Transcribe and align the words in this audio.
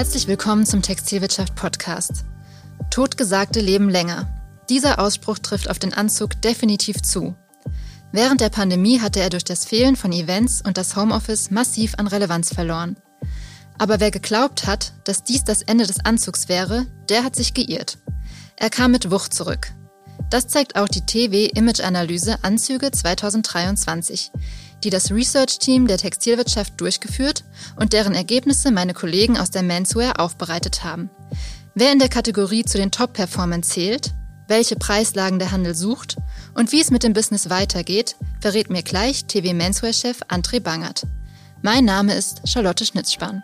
Herzlich 0.00 0.28
willkommen 0.28 0.64
zum 0.64 0.80
Textilwirtschaft 0.80 1.54
Podcast. 1.56 2.24
Totgesagte 2.90 3.60
leben 3.60 3.90
länger. 3.90 4.34
Dieser 4.70 4.98
Ausspruch 4.98 5.38
trifft 5.38 5.68
auf 5.68 5.78
den 5.78 5.92
Anzug 5.92 6.40
definitiv 6.40 7.02
zu. 7.02 7.36
Während 8.10 8.40
der 8.40 8.48
Pandemie 8.48 9.00
hatte 9.00 9.20
er 9.20 9.28
durch 9.28 9.44
das 9.44 9.66
Fehlen 9.66 9.96
von 9.96 10.10
Events 10.10 10.62
und 10.62 10.78
das 10.78 10.96
Homeoffice 10.96 11.50
massiv 11.50 11.96
an 11.98 12.06
Relevanz 12.06 12.54
verloren. 12.54 12.96
Aber 13.76 14.00
wer 14.00 14.10
geglaubt 14.10 14.66
hat, 14.66 14.94
dass 15.04 15.22
dies 15.22 15.44
das 15.44 15.60
Ende 15.60 15.86
des 15.86 16.02
Anzugs 16.02 16.48
wäre, 16.48 16.86
der 17.10 17.22
hat 17.22 17.36
sich 17.36 17.52
geirrt. 17.52 17.98
Er 18.56 18.70
kam 18.70 18.92
mit 18.92 19.10
Wucht 19.10 19.34
zurück. 19.34 19.70
Das 20.30 20.48
zeigt 20.48 20.76
auch 20.76 20.88
die 20.88 21.04
TW 21.04 21.44
Image 21.44 21.80
Analyse 21.80 22.42
Anzüge 22.42 22.90
2023, 22.90 24.32
die 24.84 24.90
das 24.90 25.10
Research-Team 25.10 25.86
der 25.86 25.98
Textilwirtschaft 25.98 26.80
durchgeführt 26.80 27.44
und 27.76 27.92
deren 27.92 28.14
Ergebnisse 28.14 28.70
meine 28.70 28.94
Kollegen 28.94 29.38
aus 29.38 29.50
der 29.50 29.62
Menswear 29.62 30.20
aufbereitet 30.20 30.84
haben. 30.84 31.10
Wer 31.74 31.92
in 31.92 31.98
der 31.98 32.08
Kategorie 32.08 32.64
zu 32.64 32.78
den 32.78 32.90
Top-Performern 32.90 33.62
zählt, 33.62 34.12
welche 34.48 34.76
Preislagen 34.76 35.38
der 35.38 35.52
Handel 35.52 35.74
sucht 35.74 36.16
und 36.54 36.72
wie 36.72 36.80
es 36.80 36.90
mit 36.90 37.04
dem 37.04 37.12
Business 37.12 37.50
weitergeht, 37.50 38.16
verrät 38.40 38.68
mir 38.68 38.82
gleich 38.82 39.26
TV 39.26 39.54
Menswear-Chef 39.54 40.22
André 40.28 40.60
Bangert. 40.60 41.06
Mein 41.62 41.84
Name 41.84 42.14
ist 42.14 42.48
Charlotte 42.48 42.84
Schnitzspann. 42.84 43.42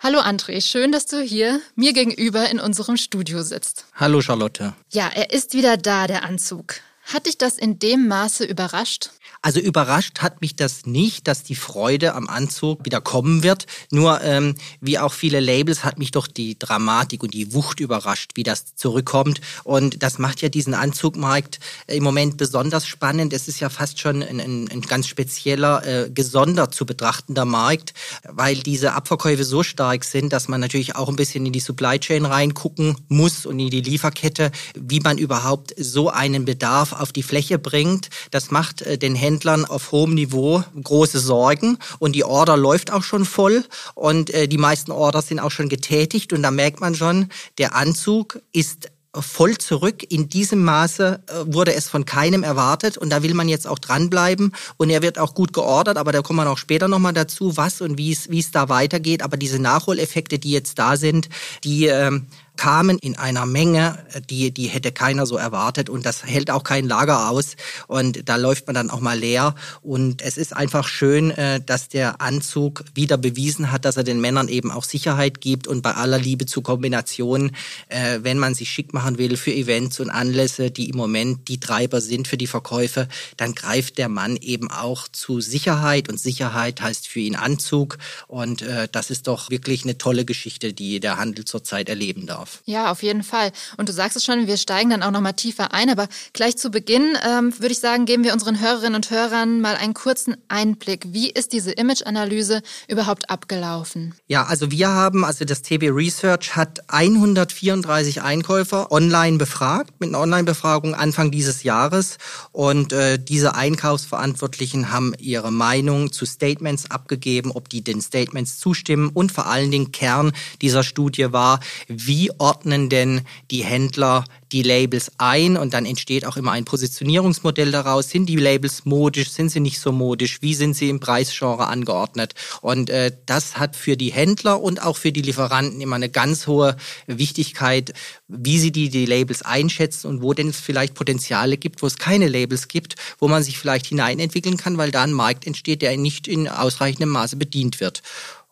Hallo 0.00 0.18
André, 0.20 0.60
schön, 0.60 0.92
dass 0.92 1.06
du 1.06 1.20
hier 1.20 1.60
mir 1.74 1.92
gegenüber 1.92 2.50
in 2.50 2.60
unserem 2.60 2.96
Studio 2.96 3.42
sitzt. 3.42 3.86
Hallo 3.94 4.20
Charlotte. 4.20 4.74
Ja, 4.92 5.08
er 5.14 5.32
ist 5.32 5.54
wieder 5.54 5.76
da, 5.76 6.06
der 6.06 6.24
Anzug. 6.24 6.76
Hat 7.04 7.26
dich 7.26 7.38
das 7.38 7.56
in 7.56 7.78
dem 7.78 8.08
Maße 8.08 8.44
überrascht? 8.44 9.10
Also 9.46 9.60
überrascht 9.60 10.22
hat 10.22 10.40
mich 10.40 10.56
das 10.56 10.86
nicht, 10.86 11.28
dass 11.28 11.44
die 11.44 11.54
Freude 11.54 12.16
am 12.16 12.26
Anzug 12.26 12.84
wieder 12.84 13.00
kommen 13.00 13.44
wird. 13.44 13.66
Nur 13.92 14.20
ähm, 14.22 14.56
wie 14.80 14.98
auch 14.98 15.12
viele 15.12 15.38
Labels 15.38 15.84
hat 15.84 16.00
mich 16.00 16.10
doch 16.10 16.26
die 16.26 16.58
Dramatik 16.58 17.22
und 17.22 17.32
die 17.32 17.54
Wucht 17.54 17.78
überrascht, 17.78 18.32
wie 18.34 18.42
das 18.42 18.74
zurückkommt. 18.74 19.40
Und 19.62 20.02
das 20.02 20.18
macht 20.18 20.42
ja 20.42 20.48
diesen 20.48 20.74
Anzugmarkt 20.74 21.60
im 21.86 22.02
Moment 22.02 22.38
besonders 22.38 22.88
spannend. 22.88 23.32
Es 23.32 23.46
ist 23.46 23.60
ja 23.60 23.68
fast 23.68 24.00
schon 24.00 24.20
ein, 24.20 24.40
ein, 24.40 24.68
ein 24.68 24.80
ganz 24.80 25.06
spezieller, 25.06 25.86
äh, 25.86 26.10
gesondert 26.10 26.74
zu 26.74 26.84
betrachtender 26.84 27.44
Markt, 27.44 27.94
weil 28.24 28.56
diese 28.56 28.94
Abverkäufe 28.94 29.44
so 29.44 29.62
stark 29.62 30.02
sind, 30.02 30.32
dass 30.32 30.48
man 30.48 30.60
natürlich 30.60 30.96
auch 30.96 31.08
ein 31.08 31.14
bisschen 31.14 31.46
in 31.46 31.52
die 31.52 31.60
Supply 31.60 32.00
Chain 32.00 32.24
reingucken 32.24 32.96
muss 33.06 33.46
und 33.46 33.60
in 33.60 33.70
die 33.70 33.82
Lieferkette, 33.82 34.50
wie 34.74 34.98
man 34.98 35.18
überhaupt 35.18 35.72
so 35.78 36.10
einen 36.10 36.46
Bedarf 36.46 36.92
auf 36.92 37.12
die 37.12 37.22
Fläche 37.22 37.60
bringt. 37.60 38.08
Das 38.32 38.50
macht 38.50 38.82
äh, 38.82 38.98
den 38.98 39.14
Händlern 39.14 39.35
Händlern 39.36 39.66
auf 39.66 39.92
hohem 39.92 40.14
Niveau 40.14 40.64
große 40.82 41.18
Sorgen. 41.18 41.78
Und 41.98 42.12
die 42.12 42.24
Order 42.24 42.56
läuft 42.56 42.90
auch 42.90 43.02
schon 43.02 43.26
voll. 43.26 43.64
Und 43.94 44.30
äh, 44.30 44.48
die 44.48 44.58
meisten 44.58 44.92
Orders 44.92 45.28
sind 45.28 45.40
auch 45.40 45.50
schon 45.50 45.68
getätigt. 45.68 46.32
Und 46.32 46.42
da 46.42 46.50
merkt 46.50 46.80
man 46.80 46.94
schon, 46.94 47.28
der 47.58 47.74
Anzug 47.74 48.40
ist 48.52 48.90
voll 49.14 49.58
zurück. 49.58 50.10
In 50.10 50.30
diesem 50.30 50.64
Maße 50.64 51.22
äh, 51.26 51.52
wurde 51.52 51.74
es 51.74 51.86
von 51.86 52.06
keinem 52.06 52.42
erwartet. 52.42 52.96
Und 52.96 53.10
da 53.10 53.22
will 53.22 53.34
man 53.34 53.48
jetzt 53.48 53.66
auch 53.66 53.78
dranbleiben. 53.78 54.52
Und 54.78 54.88
er 54.88 55.02
wird 55.02 55.18
auch 55.18 55.34
gut 55.34 55.52
geordert, 55.52 55.98
aber 55.98 56.12
da 56.12 56.22
kommen 56.22 56.38
wir 56.38 56.50
auch 56.50 56.58
später 56.58 56.88
nochmal 56.88 57.12
dazu, 57.12 57.58
was 57.58 57.82
und 57.82 57.98
wie 57.98 58.12
es, 58.12 58.50
da 58.50 58.70
weitergeht. 58.70 59.22
Aber 59.22 59.36
diese 59.36 59.58
Nachholeffekte, 59.58 60.38
die 60.38 60.52
jetzt 60.52 60.78
da 60.78 60.96
sind, 60.96 61.28
die 61.62 61.86
ähm, 61.86 62.26
kamen 62.56 62.98
in 62.98 63.16
einer 63.16 63.46
Menge, 63.46 63.98
die, 64.30 64.50
die 64.50 64.66
hätte 64.66 64.92
keiner 64.92 65.26
so 65.26 65.36
erwartet. 65.36 65.88
Und 65.88 66.06
das 66.06 66.24
hält 66.24 66.50
auch 66.50 66.64
kein 66.64 66.86
Lager 66.86 67.30
aus. 67.30 67.56
Und 67.86 68.28
da 68.28 68.36
läuft 68.36 68.66
man 68.66 68.74
dann 68.74 68.90
auch 68.90 69.00
mal 69.00 69.18
leer. 69.18 69.54
Und 69.82 70.22
es 70.22 70.36
ist 70.36 70.54
einfach 70.54 70.88
schön, 70.88 71.30
äh, 71.30 71.60
dass 71.64 71.88
der 71.88 72.20
Anzug 72.20 72.84
wieder 72.94 73.16
bewiesen 73.18 73.70
hat, 73.70 73.84
dass 73.84 73.96
er 73.96 74.04
den 74.04 74.20
Männern 74.20 74.48
eben 74.48 74.70
auch 74.70 74.84
Sicherheit 74.84 75.40
gibt 75.40 75.66
und 75.66 75.82
bei 75.82 75.94
aller 75.94 76.18
Liebe 76.18 76.46
zu 76.46 76.62
Kombinationen, 76.62 77.54
äh, 77.88 78.20
wenn 78.22 78.38
man 78.38 78.54
sich 78.54 78.70
schick 78.70 78.94
machen 78.94 79.18
will 79.18 79.36
für 79.36 79.52
Events 79.52 80.00
und 80.00 80.10
Anlässe, 80.10 80.70
die 80.70 80.88
im 80.88 80.96
Moment 80.96 81.48
die 81.48 81.60
Treiber 81.60 82.00
sind 82.00 82.28
für 82.28 82.36
die 82.36 82.46
Verkäufe, 82.46 83.08
dann 83.36 83.54
greift 83.54 83.98
der 83.98 84.08
Mann 84.08 84.36
eben 84.36 84.70
auch 84.70 85.08
zu 85.08 85.40
Sicherheit. 85.40 86.08
Und 86.08 86.18
Sicherheit 86.18 86.80
heißt 86.80 87.08
für 87.08 87.20
ihn 87.20 87.36
Anzug. 87.36 87.98
Und 88.26 88.62
äh, 88.62 88.88
das 88.90 89.10
ist 89.10 89.26
doch 89.26 89.50
wirklich 89.50 89.84
eine 89.84 89.98
tolle 89.98 90.24
Geschichte, 90.24 90.72
die 90.72 91.00
der 91.00 91.18
Handel 91.18 91.44
zurzeit 91.44 91.88
erleben 91.88 92.26
darf 92.26 92.45
darf. 92.46 92.62
Ja, 92.64 92.90
auf 92.90 93.02
jeden 93.02 93.22
Fall. 93.22 93.52
Und 93.76 93.88
du 93.88 93.92
sagst 93.92 94.16
es 94.16 94.24
schon, 94.24 94.46
wir 94.46 94.56
steigen 94.56 94.90
dann 94.90 95.02
auch 95.02 95.10
noch 95.10 95.20
mal 95.20 95.32
tiefer 95.32 95.72
ein. 95.72 95.90
Aber 95.90 96.08
gleich 96.32 96.56
zu 96.56 96.70
Beginn 96.70 97.16
ähm, 97.26 97.52
würde 97.58 97.72
ich 97.72 97.80
sagen, 97.80 98.06
geben 98.06 98.24
wir 98.24 98.32
unseren 98.32 98.60
Hörerinnen 98.60 98.94
und 98.94 99.10
Hörern 99.10 99.60
mal 99.60 99.76
einen 99.76 99.94
kurzen 99.94 100.36
Einblick. 100.48 101.06
Wie 101.08 101.30
ist 101.30 101.52
diese 101.52 101.72
Image-Analyse 101.72 102.62
überhaupt 102.88 103.30
abgelaufen? 103.30 104.14
Ja, 104.28 104.44
also 104.44 104.70
wir 104.70 104.88
haben, 104.88 105.24
also 105.24 105.44
das 105.44 105.62
TB 105.62 105.90
Research 105.90 106.56
hat 106.56 106.80
134 106.88 108.22
Einkäufer 108.22 108.92
online 108.92 109.38
befragt, 109.38 109.92
mit 109.98 110.10
einer 110.10 110.20
Online-Befragung 110.20 110.94
Anfang 110.94 111.30
dieses 111.30 111.62
Jahres. 111.62 112.18
Und 112.52 112.92
äh, 112.92 113.18
diese 113.18 113.54
Einkaufsverantwortlichen 113.54 114.90
haben 114.90 115.14
ihre 115.18 115.50
Meinung 115.50 116.12
zu 116.12 116.26
Statements 116.26 116.90
abgegeben, 116.90 117.50
ob 117.50 117.68
die 117.68 117.82
den 117.82 118.00
Statements 118.00 118.58
zustimmen. 118.58 119.10
Und 119.12 119.32
vor 119.32 119.46
allen 119.46 119.70
Dingen 119.70 119.92
Kern 119.92 120.32
dieser 120.62 120.82
Studie 120.82 121.32
war, 121.32 121.60
wie 121.88 122.30
ordnen 122.38 122.88
denn 122.88 123.22
die 123.50 123.64
Händler 123.64 124.24
die 124.52 124.62
Labels 124.62 125.12
ein 125.18 125.56
und 125.56 125.74
dann 125.74 125.86
entsteht 125.86 126.24
auch 126.24 126.36
immer 126.36 126.52
ein 126.52 126.64
Positionierungsmodell 126.64 127.72
daraus. 127.72 128.10
Sind 128.10 128.26
die 128.26 128.36
Labels 128.36 128.84
modisch, 128.84 129.30
sind 129.30 129.50
sie 129.50 129.60
nicht 129.60 129.80
so 129.80 129.92
modisch, 129.92 130.40
wie 130.40 130.54
sind 130.54 130.74
sie 130.74 130.88
im 130.88 131.00
Preisgenre 131.00 131.66
angeordnet? 131.66 132.34
Und 132.60 132.90
äh, 132.90 133.12
das 133.26 133.58
hat 133.58 133.74
für 133.74 133.96
die 133.96 134.12
Händler 134.12 134.60
und 134.60 134.82
auch 134.82 134.96
für 134.96 135.12
die 135.12 135.22
Lieferanten 135.22 135.80
immer 135.80 135.96
eine 135.96 136.08
ganz 136.08 136.46
hohe 136.46 136.76
Wichtigkeit, 137.06 137.92
wie 138.28 138.58
sie 138.58 138.70
die, 138.70 138.88
die 138.88 139.06
Labels 139.06 139.42
einschätzen 139.42 140.06
und 140.08 140.22
wo 140.22 140.32
denn 140.32 140.48
es 140.48 140.60
vielleicht 140.60 140.94
Potenziale 140.94 141.56
gibt, 141.56 141.82
wo 141.82 141.86
es 141.86 141.98
keine 141.98 142.28
Labels 142.28 142.68
gibt, 142.68 142.94
wo 143.18 143.28
man 143.28 143.42
sich 143.42 143.58
vielleicht 143.58 143.86
hineinentwickeln 143.86 144.56
kann, 144.56 144.78
weil 144.78 144.90
da 144.90 145.02
ein 145.02 145.12
Markt 145.12 145.46
entsteht, 145.46 145.82
der 145.82 145.96
nicht 145.96 146.28
in 146.28 146.48
ausreichendem 146.48 147.08
Maße 147.10 147.36
bedient 147.36 147.80
wird. 147.80 148.02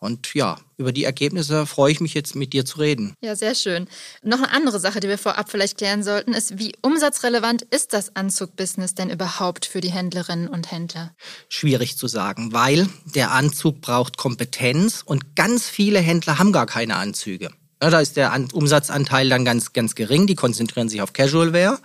Und 0.05 0.33
ja, 0.35 0.57
über 0.77 0.91
die 0.91 1.03
Ergebnisse 1.03 1.65
freue 1.65 1.91
ich 1.91 1.99
mich 1.99 2.13
jetzt 2.13 2.35
mit 2.35 2.53
dir 2.53 2.65
zu 2.65 2.77
reden. 2.77 3.13
Ja, 3.21 3.35
sehr 3.35 3.55
schön. 3.55 3.87
Noch 4.23 4.37
eine 4.37 4.51
andere 4.51 4.79
Sache, 4.79 4.99
die 4.99 5.07
wir 5.07 5.17
vorab 5.17 5.49
vielleicht 5.49 5.77
klären 5.77 6.03
sollten, 6.03 6.33
ist, 6.33 6.59
wie 6.59 6.73
umsatzrelevant 6.81 7.63
ist 7.63 7.93
das 7.93 8.15
Anzugbusiness 8.15 8.93
denn 8.93 9.09
überhaupt 9.09 9.65
für 9.65 9.81
die 9.81 9.91
Händlerinnen 9.91 10.47
und 10.47 10.71
Händler? 10.71 11.13
Schwierig 11.49 11.97
zu 11.97 12.07
sagen, 12.07 12.53
weil 12.53 12.87
der 13.15 13.31
Anzug 13.31 13.81
braucht 13.81 14.17
Kompetenz 14.17 15.01
und 15.03 15.35
ganz 15.35 15.67
viele 15.67 15.99
Händler 15.99 16.39
haben 16.39 16.51
gar 16.51 16.67
keine 16.67 16.95
Anzüge. 16.95 17.49
Ja, 17.81 17.89
da 17.89 17.99
ist 17.99 18.15
der 18.15 18.33
Umsatzanteil 18.53 19.27
dann 19.27 19.43
ganz, 19.43 19.73
ganz 19.73 19.95
gering. 19.95 20.27
Die 20.27 20.35
konzentrieren 20.35 20.87
sich 20.87 21.01
auf 21.01 21.13
Casual 21.13 21.51
Wear. 21.51 21.79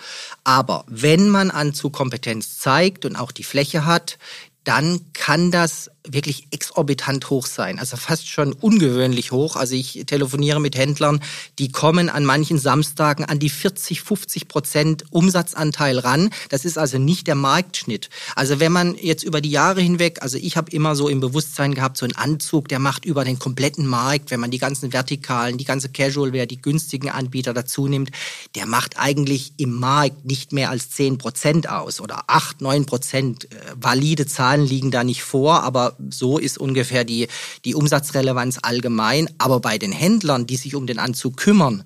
Aber 0.45 0.85
wenn 0.89 1.29
man 1.29 1.51
Anzugkompetenz 1.51 2.59
zeigt 2.59 3.05
und 3.05 3.17
auch 3.17 3.33
die 3.33 3.43
Fläche 3.43 3.85
hat, 3.85 4.19
dann 4.65 5.13
kann 5.13 5.51
das 5.51 5.91
wirklich 6.07 6.47
exorbitant 6.51 7.29
hoch 7.31 7.47
sein, 7.47 7.79
also 7.79 7.97
fast 7.97 8.29
schon 8.29 8.53
ungewöhnlich 8.53 9.33
hoch. 9.33 9.57
Also 9.57 9.75
ich 9.75 10.05
telefoniere 10.07 10.61
mit 10.61 10.77
Händlern, 10.77 11.21
die 11.59 11.71
kommen 11.71 12.09
an 12.09 12.25
manchen 12.25 12.59
Samstagen 12.59 13.25
an 13.25 13.39
die 13.39 13.51
40, 13.51 14.01
50 14.01 14.49
Prozent 14.49 15.05
Umsatzanteil 15.11 15.99
ran. 15.99 16.31
Das 16.49 16.65
ist 16.65 16.79
also 16.79 16.99
nicht 16.99 17.27
der 17.27 17.35
Marktschnitt. 17.35 18.09
Also 18.35 18.61
wenn 18.61 18.73
man 18.73 18.95
jetzt 18.95 19.25
über 19.25 19.41
die 19.41 19.51
Jahre 19.51 19.81
hinweg, 19.81 20.23
also 20.23 20.39
ich 20.39 20.57
habe 20.57 20.71
immer 20.71 20.97
so 20.97 21.09
im 21.09 21.21
Bewusstsein 21.21 21.75
gehabt, 21.75 21.99
so 21.99 22.07
ein 22.07 22.17
Anzug, 22.17 22.69
der 22.69 22.79
macht 22.79 23.05
über 23.05 23.25
den 23.25 23.39
kompletten 23.39 23.87
Markt, 23.87 24.31
wenn 24.31 24.41
man 24.41 24.51
die 24.51 24.59
ganzen 24.59 24.93
Vertikalen, 24.93 25.59
die 25.59 25.65
ganze 25.65 25.91
Casual-Wear, 25.91 26.47
die 26.47 26.63
günstigen 26.63 27.11
Anbieter 27.11 27.53
dazu 27.53 27.89
nimmt, 27.89 28.11
der 28.55 28.67
macht 28.67 28.99
eigentlich 28.99 29.53
im 29.59 29.79
Markt 29.79 30.25
nicht 30.25 30.53
mehr 30.53 30.71
als 30.71 30.91
10 30.91 31.19
Prozent 31.19 31.69
aus 31.69 32.01
oder 32.01 32.25
8, 32.29 32.63
9 32.63 32.87
Prozent. 32.87 33.45
Äh, 33.45 33.57
valide 33.77 34.27
Zahlen 34.27 34.65
liegen 34.65 34.91
da 34.91 35.05
nicht 35.05 35.23
vor, 35.23 35.63
aber 35.63 35.90
so 36.11 36.39
ist 36.39 36.59
ungefähr 36.59 37.05
die, 37.05 37.29
die 37.65 37.75
Umsatzrelevanz 37.75 38.59
allgemein. 38.63 39.29
Aber 39.39 39.61
bei 39.61 39.79
den 39.79 39.93
Händlern, 39.93 40.47
die 40.47 40.57
sich 40.57 40.75
um 40.75 40.87
den 40.87 40.99
Anzug 40.99 41.37
kümmern, 41.37 41.85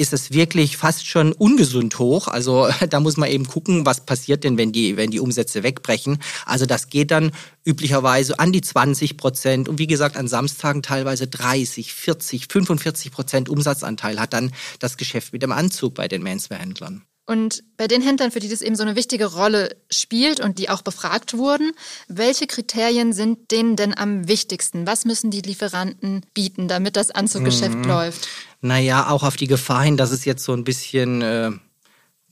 ist 0.00 0.14
es 0.14 0.32
wirklich 0.32 0.78
fast 0.78 1.06
schon 1.06 1.32
ungesund 1.32 1.98
hoch. 1.98 2.26
Also 2.26 2.68
da 2.88 3.00
muss 3.00 3.18
man 3.18 3.28
eben 3.28 3.46
gucken, 3.46 3.84
was 3.84 4.06
passiert 4.06 4.44
denn, 4.44 4.56
wenn 4.56 4.72
die, 4.72 4.96
wenn 4.96 5.10
die 5.10 5.20
Umsätze 5.20 5.62
wegbrechen. 5.62 6.18
Also 6.46 6.64
das 6.64 6.88
geht 6.88 7.10
dann 7.10 7.32
üblicherweise 7.64 8.38
an 8.38 8.50
die 8.50 8.62
20 8.62 9.18
Prozent 9.18 9.68
und 9.68 9.78
wie 9.78 9.86
gesagt 9.86 10.16
an 10.16 10.26
Samstagen 10.26 10.82
teilweise 10.82 11.26
30, 11.26 11.92
40, 11.92 12.46
45 12.50 13.12
Prozent 13.12 13.48
Umsatzanteil 13.50 14.18
hat 14.18 14.32
dann 14.32 14.52
das 14.78 14.96
Geschäft 14.96 15.34
mit 15.34 15.42
dem 15.42 15.52
Anzug 15.52 15.94
bei 15.94 16.08
den 16.08 16.22
Menswear-Händlern. 16.22 17.04
Und 17.30 17.62
bei 17.76 17.86
den 17.86 18.02
Händlern, 18.02 18.32
für 18.32 18.40
die 18.40 18.48
das 18.48 18.60
eben 18.60 18.74
so 18.74 18.82
eine 18.82 18.96
wichtige 18.96 19.26
Rolle 19.26 19.76
spielt 19.88 20.40
und 20.40 20.58
die 20.58 20.68
auch 20.68 20.82
befragt 20.82 21.34
wurden, 21.34 21.70
welche 22.08 22.48
Kriterien 22.48 23.12
sind 23.12 23.52
denen 23.52 23.76
denn 23.76 23.96
am 23.96 24.26
wichtigsten? 24.26 24.84
Was 24.84 25.04
müssen 25.04 25.30
die 25.30 25.40
Lieferanten 25.40 26.26
bieten, 26.34 26.66
damit 26.66 26.96
das 26.96 27.12
Anzuggeschäft 27.12 27.76
mhm. 27.76 27.84
läuft? 27.84 28.26
Naja, 28.62 29.10
auch 29.10 29.22
auf 29.22 29.36
die 29.36 29.46
Gefahr 29.46 29.84
hin, 29.84 29.96
dass 29.96 30.10
es 30.10 30.24
jetzt 30.24 30.42
so 30.42 30.52
ein 30.54 30.64
bisschen... 30.64 31.22
Äh 31.22 31.50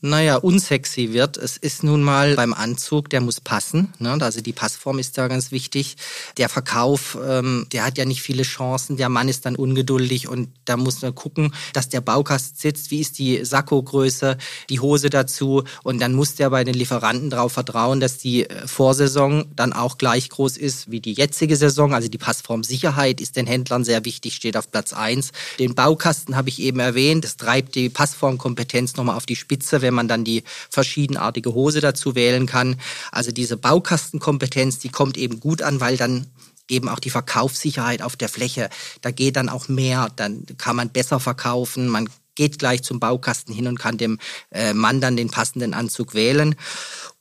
naja, 0.01 0.37
unsexy 0.37 1.11
wird. 1.11 1.35
Es 1.35 1.57
ist 1.57 1.83
nun 1.83 2.01
mal 2.01 2.35
beim 2.35 2.53
Anzug, 2.53 3.09
der 3.09 3.19
muss 3.19 3.41
passen. 3.41 3.93
Ne? 3.99 4.17
Also 4.21 4.39
die 4.39 4.53
Passform 4.53 4.97
ist 4.97 5.17
da 5.17 5.27
ganz 5.27 5.51
wichtig. 5.51 5.97
Der 6.37 6.47
Verkauf, 6.47 7.17
ähm, 7.27 7.67
der 7.73 7.85
hat 7.85 7.97
ja 7.97 8.05
nicht 8.05 8.21
viele 8.21 8.43
Chancen. 8.43 8.95
Der 8.95 9.09
Mann 9.09 9.27
ist 9.27 9.45
dann 9.45 9.57
ungeduldig 9.57 10.29
und 10.29 10.49
da 10.63 10.77
muss 10.77 11.01
man 11.01 11.13
gucken, 11.15 11.53
dass 11.73 11.89
der 11.89 11.99
Baukasten 11.99 12.57
sitzt. 12.57 12.91
Wie 12.91 13.01
ist 13.01 13.19
die 13.19 13.43
Sakkogröße, 13.43 14.37
die 14.69 14.79
Hose 14.79 15.09
dazu? 15.09 15.63
Und 15.83 15.99
dann 15.99 16.13
muss 16.13 16.35
der 16.35 16.49
bei 16.49 16.63
den 16.63 16.75
Lieferanten 16.75 17.29
darauf 17.29 17.51
vertrauen, 17.51 17.99
dass 17.99 18.17
die 18.17 18.49
äh, 18.49 18.67
Vorsaison 18.67 19.45
dann 19.55 19.73
auch 19.73 19.97
gleich 19.97 20.29
groß 20.29 20.55
ist 20.55 20.89
wie 20.89 21.01
die 21.01 21.13
jetzige 21.13 21.57
Saison. 21.57 21.93
Also 21.93 22.07
die 22.07 22.17
Passformsicherheit 22.17 23.19
ist 23.19 23.35
den 23.35 23.47
Händlern 23.47 23.83
sehr 23.83 24.05
wichtig, 24.05 24.35
steht 24.35 24.55
auf 24.55 24.71
Platz 24.71 24.93
eins. 24.93 25.31
Den 25.59 25.75
Baukasten 25.75 26.37
habe 26.37 26.47
ich 26.47 26.61
eben 26.61 26.79
erwähnt. 26.79 27.25
Das 27.25 27.35
treibt 27.35 27.75
die 27.75 27.89
Passformkompetenz 27.89 28.95
nochmal 28.95 29.17
auf 29.17 29.25
die 29.25 29.35
Spitze 29.35 29.81
wenn 29.89 29.95
man 29.95 30.07
dann 30.07 30.23
die 30.23 30.43
verschiedenartige 30.69 31.55
Hose 31.55 31.81
dazu 31.81 32.13
wählen 32.13 32.45
kann. 32.45 32.75
Also 33.11 33.31
diese 33.31 33.57
Baukastenkompetenz, 33.57 34.77
die 34.77 34.89
kommt 34.89 35.17
eben 35.17 35.39
gut 35.39 35.63
an, 35.63 35.81
weil 35.81 35.97
dann 35.97 36.27
eben 36.69 36.87
auch 36.89 36.99
die 36.99 37.09
Verkaufssicherheit 37.09 38.03
auf 38.03 38.15
der 38.15 38.29
Fläche, 38.29 38.69
da 39.01 39.09
geht 39.09 39.35
dann 39.35 39.49
auch 39.49 39.67
mehr, 39.67 40.09
dann 40.15 40.45
kann 40.59 40.75
man 40.75 40.89
besser 40.89 41.19
verkaufen, 41.19 41.87
man 41.87 42.07
geht 42.35 42.59
gleich 42.59 42.83
zum 42.83 42.99
Baukasten 42.99 43.53
hin 43.53 43.65
und 43.65 43.79
kann 43.79 43.97
dem 43.97 44.19
äh, 44.51 44.73
Mann 44.73 45.01
dann 45.01 45.17
den 45.17 45.31
passenden 45.31 45.73
Anzug 45.73 46.13
wählen. 46.13 46.55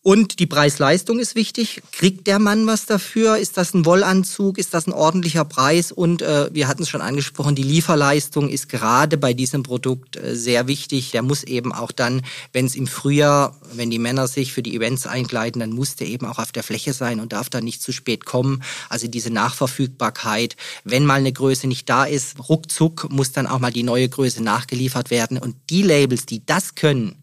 Und 0.08 0.38
die 0.38 0.46
Preis-Leistung 0.46 1.19
ist 1.19 1.34
wichtig. 1.34 1.82
Kriegt 1.93 2.26
der 2.28 2.38
Mann 2.38 2.66
was 2.66 2.87
dafür? 2.87 3.37
Ist 3.37 3.58
das 3.58 3.75
ein 3.75 3.84
Wollanzug? 3.84 4.56
Ist 4.56 4.72
das 4.72 4.87
ein 4.87 4.94
ordentlicher 4.94 5.44
Preis? 5.44 5.93
Und 5.93 6.22
äh, 6.22 6.49
wir 6.50 6.66
hatten 6.66 6.84
es 6.84 6.88
schon 6.88 7.02
angesprochen, 7.02 7.55
die 7.55 7.62
Lieferleistung 7.62 8.49
ist 8.49 8.70
gerade 8.70 9.19
bei 9.19 9.34
diesem 9.34 9.64
Produkt 9.64 10.16
äh, 10.16 10.34
sehr 10.34 10.66
wichtig. 10.66 11.10
Der 11.10 11.20
muss 11.20 11.44
eben 11.44 11.75
auch 11.75 11.93
dann, 11.93 12.22
wenn 12.55 12.64
es 12.64 12.75
im 12.75 12.87
Frühjahr, 12.87 13.55
wenn 13.75 13.90
die 13.90 13.99
Männer 13.99 14.28
sich 14.28 14.55
für 14.55 14.62
die 14.62 14.75
Events 14.75 15.06
einkleiden, 15.06 15.60
dann 15.60 15.72
muss 15.72 15.96
der 15.96 16.06
eben 16.06 16.25
auch 16.25 16.38
auf 16.38 16.52
der 16.52 16.62
Fläche 16.62 16.94
sein 16.94 17.20
und 17.20 17.34
darf 17.34 17.50
dann 17.50 17.64
nicht 17.64 17.82
zu 17.82 17.93
spät 17.93 18.25
kommen. 18.25 18.62
Also 18.88 19.08
diese 19.08 19.28
Nachverfügbarkeit, 19.28 20.56
wenn 20.84 21.05
mal 21.05 21.16
eine 21.16 21.34
Größe 21.34 21.69
nicht 21.69 21.87
da 21.87 22.06
ist, 22.06 22.49
ruckzuck 22.49 23.10
muss 23.10 23.32
dann 23.32 23.46
auch 23.46 23.58
mal 23.58 23.72
die 23.72 23.82
neue 23.82 24.08
Größe 24.08 24.43
nachgeliefert 24.43 25.10
werden. 25.10 25.37
Und 25.37 25.56
die 25.69 25.82
Labels, 25.82 26.25
die 26.25 26.46
das 26.46 26.76
können, 26.76 27.14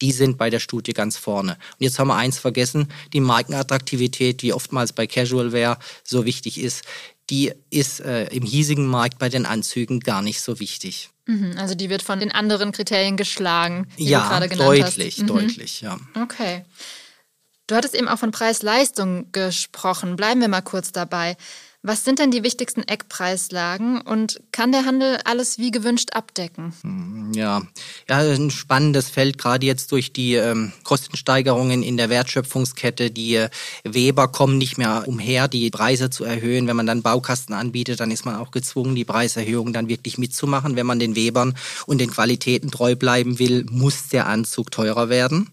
die 0.00 0.12
sind 0.12 0.38
bei 0.38 0.50
der 0.50 0.60
Studie 0.60 0.92
ganz 0.92 1.16
vorne. 1.16 1.52
Und 1.52 1.80
jetzt 1.80 1.98
haben 1.98 2.08
wir 2.08 2.16
eins 2.16 2.38
vergessen, 2.38 2.88
die 3.12 3.20
Markenattraktivität, 3.20 4.42
die 4.42 4.52
oftmals 4.52 4.92
bei 4.92 5.06
Casual 5.06 5.52
Wear 5.52 5.78
so 6.04 6.24
wichtig 6.24 6.60
ist, 6.60 6.84
die 7.30 7.52
ist 7.70 8.00
äh, 8.00 8.26
im 8.26 8.44
hiesigen 8.44 8.86
Markt 8.86 9.18
bei 9.18 9.28
den 9.28 9.46
Anzügen 9.46 10.00
gar 10.00 10.22
nicht 10.22 10.40
so 10.40 10.60
wichtig. 10.60 11.10
Mhm, 11.26 11.54
also 11.58 11.74
die 11.74 11.90
wird 11.90 12.02
von 12.02 12.20
den 12.20 12.30
anderen 12.30 12.72
Kriterien 12.72 13.16
geschlagen, 13.16 13.88
die 13.98 14.04
ja, 14.04 14.22
du 14.22 14.28
gerade 14.28 14.48
genannt 14.48 14.68
deutlich, 14.68 15.14
hast. 15.14 15.22
Mhm. 15.22 15.26
deutlich, 15.26 15.80
ja. 15.80 15.98
Okay. 16.14 16.64
Du 17.66 17.74
hattest 17.74 17.96
eben 17.96 18.06
auch 18.06 18.18
von 18.18 18.30
Preis-Leistung 18.30 19.32
gesprochen. 19.32 20.14
Bleiben 20.14 20.40
wir 20.40 20.46
mal 20.46 20.60
kurz 20.60 20.92
dabei. 20.92 21.36
Was 21.86 22.04
sind 22.04 22.18
denn 22.18 22.32
die 22.32 22.42
wichtigsten 22.42 22.82
Eckpreislagen 22.82 24.00
und 24.00 24.40
kann 24.50 24.72
der 24.72 24.86
Handel 24.86 25.20
alles 25.24 25.60
wie 25.60 25.70
gewünscht 25.70 26.14
abdecken? 26.14 26.72
Hm, 26.82 27.30
ja, 27.32 27.62
ja 28.08 28.18
ein 28.18 28.50
spannendes 28.50 29.08
Feld, 29.08 29.38
gerade 29.38 29.64
jetzt 29.66 29.92
durch 29.92 30.12
die 30.12 30.34
ähm, 30.34 30.72
Kostensteigerungen 30.82 31.84
in 31.84 31.96
der 31.96 32.10
Wertschöpfungskette. 32.10 33.12
Die 33.12 33.36
äh, 33.36 33.50
Weber 33.84 34.26
kommen 34.26 34.58
nicht 34.58 34.78
mehr 34.78 35.04
umher, 35.06 35.46
die 35.46 35.70
Preise 35.70 36.10
zu 36.10 36.24
erhöhen. 36.24 36.66
Wenn 36.66 36.74
man 36.74 36.88
dann 36.88 37.02
Baukasten 37.02 37.54
anbietet, 37.54 38.00
dann 38.00 38.10
ist 38.10 38.24
man 38.24 38.34
auch 38.34 38.50
gezwungen, 38.50 38.96
die 38.96 39.04
Preiserhöhung 39.04 39.72
dann 39.72 39.88
wirklich 39.88 40.18
mitzumachen. 40.18 40.74
Wenn 40.74 40.86
man 40.86 40.98
den 40.98 41.14
Webern 41.14 41.54
und 41.86 41.98
den 41.98 42.10
Qualitäten 42.10 42.72
treu 42.72 42.96
bleiben 42.96 43.38
will, 43.38 43.64
muss 43.70 44.08
der 44.08 44.26
Anzug 44.26 44.72
teurer 44.72 45.08
werden. 45.08 45.52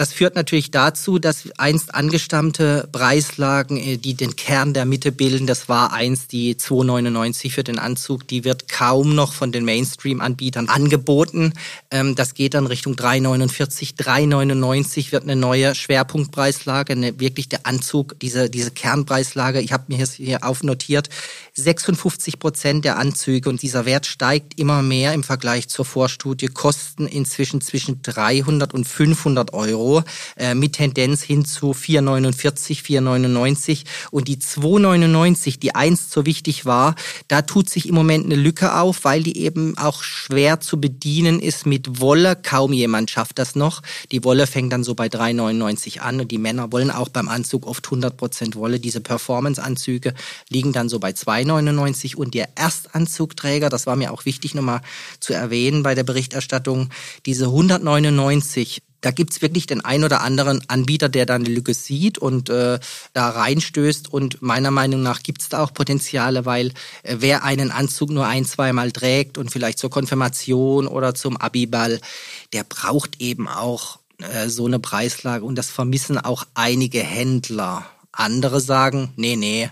Das 0.00 0.14
führt 0.14 0.34
natürlich 0.34 0.70
dazu, 0.70 1.18
dass 1.18 1.50
einst 1.58 1.94
angestammte 1.94 2.88
Preislagen, 2.90 3.76
äh, 3.76 3.98
die 3.98 4.14
den 4.14 4.34
Kern 4.34 4.72
der 4.72 4.86
Mitte 4.86 5.12
bilden, 5.12 5.46
das 5.46 5.68
war 5.68 5.92
einst 5.92 6.32
die 6.32 6.54
2,99 6.54 7.50
für 7.50 7.64
den 7.64 7.78
Anzug, 7.78 8.26
die 8.26 8.44
wird 8.44 8.66
kaum 8.66 9.14
noch 9.14 9.34
von 9.34 9.52
den 9.52 9.66
Mainstream-Anbietern 9.66 10.70
angeboten. 10.70 11.52
Ähm, 11.90 12.14
das 12.14 12.32
geht 12.32 12.54
dann 12.54 12.66
Richtung 12.66 12.94
3,49. 12.94 13.98
3,99 13.98 15.12
wird 15.12 15.24
eine 15.24 15.36
neue 15.36 15.74
Schwerpunktpreislage, 15.74 16.94
eine, 16.94 17.20
wirklich 17.20 17.50
der 17.50 17.66
Anzug, 17.66 18.18
diese, 18.20 18.48
diese 18.48 18.70
Kernpreislage. 18.70 19.60
Ich 19.60 19.74
habe 19.74 19.84
mir 19.88 20.02
hier 20.02 20.44
aufnotiert, 20.44 21.10
56 21.52 22.38
Prozent 22.38 22.86
der 22.86 22.96
Anzüge 22.96 23.50
und 23.50 23.60
dieser 23.60 23.84
Wert 23.84 24.06
steigt 24.06 24.58
immer 24.58 24.80
mehr 24.80 25.12
im 25.12 25.24
Vergleich 25.24 25.68
zur 25.68 25.84
Vorstudie, 25.84 26.46
kosten 26.46 27.06
inzwischen 27.06 27.60
zwischen 27.60 28.00
300 28.00 28.72
und 28.72 28.88
500 28.88 29.52
Euro. 29.52 29.89
Euro 29.90 30.04
äh, 30.36 30.54
mit 30.54 30.74
Tendenz 30.74 31.22
hin 31.22 31.44
zu 31.44 31.72
4,49, 31.72 32.82
4,99 32.82 33.84
und 34.10 34.28
die 34.28 34.36
2,99, 34.36 35.58
die 35.58 35.74
einst 35.74 36.12
so 36.12 36.26
wichtig 36.26 36.64
war, 36.64 36.94
da 37.28 37.42
tut 37.42 37.68
sich 37.68 37.88
im 37.88 37.94
Moment 37.94 38.26
eine 38.26 38.36
Lücke 38.36 38.76
auf, 38.76 39.04
weil 39.04 39.22
die 39.22 39.38
eben 39.38 39.76
auch 39.76 40.02
schwer 40.02 40.60
zu 40.60 40.80
bedienen 40.80 41.40
ist 41.40 41.66
mit 41.66 42.00
Wolle. 42.00 42.36
Kaum 42.36 42.72
jemand 42.72 43.10
schafft 43.10 43.38
das 43.38 43.54
noch. 43.54 43.82
Die 44.12 44.24
Wolle 44.24 44.46
fängt 44.46 44.72
dann 44.72 44.84
so 44.84 44.94
bei 44.94 45.06
3,99 45.06 46.00
an 46.00 46.20
und 46.20 46.30
die 46.30 46.38
Männer 46.38 46.72
wollen 46.72 46.90
auch 46.90 47.08
beim 47.08 47.28
Anzug 47.28 47.66
oft 47.66 47.86
100% 47.86 48.54
Wolle. 48.54 48.80
Diese 48.80 49.00
Performance-Anzüge 49.00 50.14
liegen 50.48 50.72
dann 50.72 50.88
so 50.88 50.98
bei 50.98 51.10
2,99 51.10 52.16
und 52.16 52.34
der 52.34 52.50
Erstanzugträger, 52.56 53.68
das 53.68 53.86
war 53.86 53.96
mir 53.96 54.12
auch 54.12 54.24
wichtig 54.24 54.54
nochmal 54.54 54.80
zu 55.18 55.32
erwähnen 55.32 55.82
bei 55.82 55.94
der 55.94 56.04
Berichterstattung, 56.04 56.90
diese 57.26 57.46
199 57.46 58.82
da 59.00 59.10
gibt's 59.10 59.42
wirklich 59.42 59.66
den 59.66 59.84
ein 59.84 60.04
oder 60.04 60.20
anderen 60.20 60.62
Anbieter, 60.68 61.08
der 61.08 61.26
da 61.26 61.34
eine 61.34 61.48
Lücke 61.48 61.74
sieht 61.74 62.18
und 62.18 62.48
äh, 62.50 62.78
da 63.12 63.28
reinstößt. 63.28 64.12
Und 64.12 64.42
meiner 64.42 64.70
Meinung 64.70 65.02
nach 65.02 65.22
gibt's 65.22 65.48
da 65.48 65.62
auch 65.62 65.72
Potenziale, 65.72 66.44
weil 66.44 66.68
äh, 67.02 67.16
wer 67.18 67.44
einen 67.44 67.70
Anzug 67.70 68.10
nur 68.10 68.26
ein, 68.26 68.44
zweimal 68.44 68.92
trägt 68.92 69.38
und 69.38 69.50
vielleicht 69.50 69.78
zur 69.78 69.90
Konfirmation 69.90 70.86
oder 70.86 71.14
zum 71.14 71.36
Abiball, 71.36 72.00
der 72.52 72.64
braucht 72.64 73.20
eben 73.20 73.48
auch 73.48 73.98
äh, 74.18 74.48
so 74.48 74.66
eine 74.66 74.78
Preislage. 74.78 75.44
Und 75.44 75.56
das 75.56 75.70
vermissen 75.70 76.18
auch 76.18 76.44
einige 76.54 77.00
Händler. 77.00 77.86
Andere 78.12 78.60
sagen, 78.60 79.12
nee, 79.16 79.36
nee, 79.36 79.70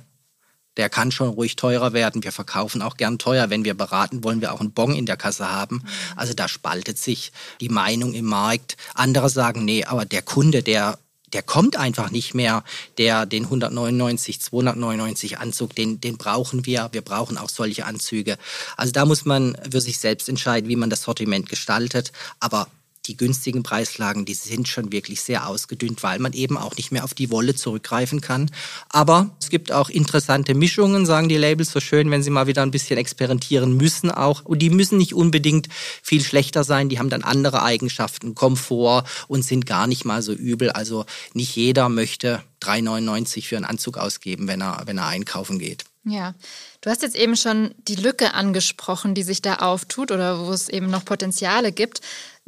der 0.78 0.88
kann 0.88 1.12
schon 1.12 1.28
ruhig 1.28 1.56
teurer 1.56 1.92
werden. 1.92 2.24
Wir 2.24 2.32
verkaufen 2.32 2.80
auch 2.80 2.96
gern 2.96 3.18
teuer. 3.18 3.50
Wenn 3.50 3.64
wir 3.64 3.74
beraten, 3.74 4.24
wollen 4.24 4.40
wir 4.40 4.54
auch 4.54 4.60
einen 4.60 4.72
Bon 4.72 4.94
in 4.94 5.06
der 5.06 5.16
Kasse 5.16 5.50
haben. 5.50 5.82
Also 6.16 6.32
da 6.32 6.48
spaltet 6.48 6.98
sich 6.98 7.32
die 7.60 7.68
Meinung 7.68 8.14
im 8.14 8.24
Markt. 8.24 8.76
Andere 8.94 9.28
sagen, 9.28 9.64
nee, 9.64 9.84
aber 9.84 10.06
der 10.06 10.22
Kunde, 10.22 10.62
der 10.62 10.98
der 11.32 11.42
kommt 11.42 11.76
einfach 11.76 12.10
nicht 12.10 12.34
mehr, 12.34 12.64
der 12.96 13.26
den 13.26 13.44
199, 13.44 14.40
299 14.40 15.38
Anzug, 15.38 15.74
den, 15.74 16.00
den 16.00 16.16
brauchen 16.16 16.64
wir. 16.64 16.88
Wir 16.92 17.02
brauchen 17.02 17.36
auch 17.36 17.50
solche 17.50 17.84
Anzüge. 17.84 18.38
Also 18.76 18.92
da 18.92 19.04
muss 19.04 19.26
man 19.26 19.56
für 19.70 19.80
sich 19.80 19.98
selbst 19.98 20.30
entscheiden, 20.30 20.70
wie 20.70 20.76
man 20.76 20.90
das 20.90 21.02
Sortiment 21.02 21.48
gestaltet. 21.48 22.12
Aber 22.40 22.68
die 23.08 23.16
günstigen 23.16 23.62
Preislagen, 23.62 24.24
die 24.24 24.34
sind 24.34 24.68
schon 24.68 24.92
wirklich 24.92 25.22
sehr 25.22 25.48
ausgedünnt, 25.48 26.02
weil 26.02 26.18
man 26.18 26.32
eben 26.34 26.56
auch 26.56 26.76
nicht 26.76 26.92
mehr 26.92 27.04
auf 27.04 27.14
die 27.14 27.30
Wolle 27.30 27.54
zurückgreifen 27.54 28.20
kann. 28.20 28.50
Aber 28.90 29.30
es 29.40 29.48
gibt 29.48 29.72
auch 29.72 29.88
interessante 29.88 30.54
Mischungen, 30.54 31.06
sagen 31.06 31.28
die 31.28 31.36
Labels 31.36 31.72
so 31.72 31.80
schön, 31.80 32.10
wenn 32.10 32.22
sie 32.22 32.30
mal 32.30 32.46
wieder 32.46 32.62
ein 32.62 32.70
bisschen 32.70 32.98
experimentieren 32.98 33.76
müssen 33.76 34.10
auch. 34.10 34.44
Und 34.44 34.60
die 34.60 34.70
müssen 34.70 34.98
nicht 34.98 35.14
unbedingt 35.14 35.68
viel 36.02 36.22
schlechter 36.22 36.64
sein, 36.64 36.88
die 36.88 36.98
haben 36.98 37.10
dann 37.10 37.22
andere 37.22 37.62
Eigenschaften, 37.62 38.34
Komfort 38.34 39.04
und 39.26 39.44
sind 39.44 39.66
gar 39.66 39.86
nicht 39.86 40.04
mal 40.04 40.22
so 40.22 40.32
übel. 40.32 40.70
Also 40.70 41.06
nicht 41.32 41.56
jeder 41.56 41.88
möchte 41.88 42.42
3,99 42.62 43.46
für 43.46 43.56
einen 43.56 43.64
Anzug 43.64 43.98
ausgeben, 43.98 44.48
wenn 44.48 44.60
er, 44.60 44.82
wenn 44.86 44.98
er 44.98 45.06
einkaufen 45.06 45.58
geht. 45.58 45.84
Ja, 46.04 46.34
du 46.80 46.90
hast 46.90 47.02
jetzt 47.02 47.16
eben 47.16 47.36
schon 47.36 47.74
die 47.86 47.96
Lücke 47.96 48.32
angesprochen, 48.32 49.14
die 49.14 49.22
sich 49.22 49.42
da 49.42 49.56
auftut 49.56 50.10
oder 50.10 50.46
wo 50.46 50.52
es 50.52 50.68
eben 50.68 50.90
noch 50.90 51.04
Potenziale 51.04 51.70
gibt. 51.70 52.00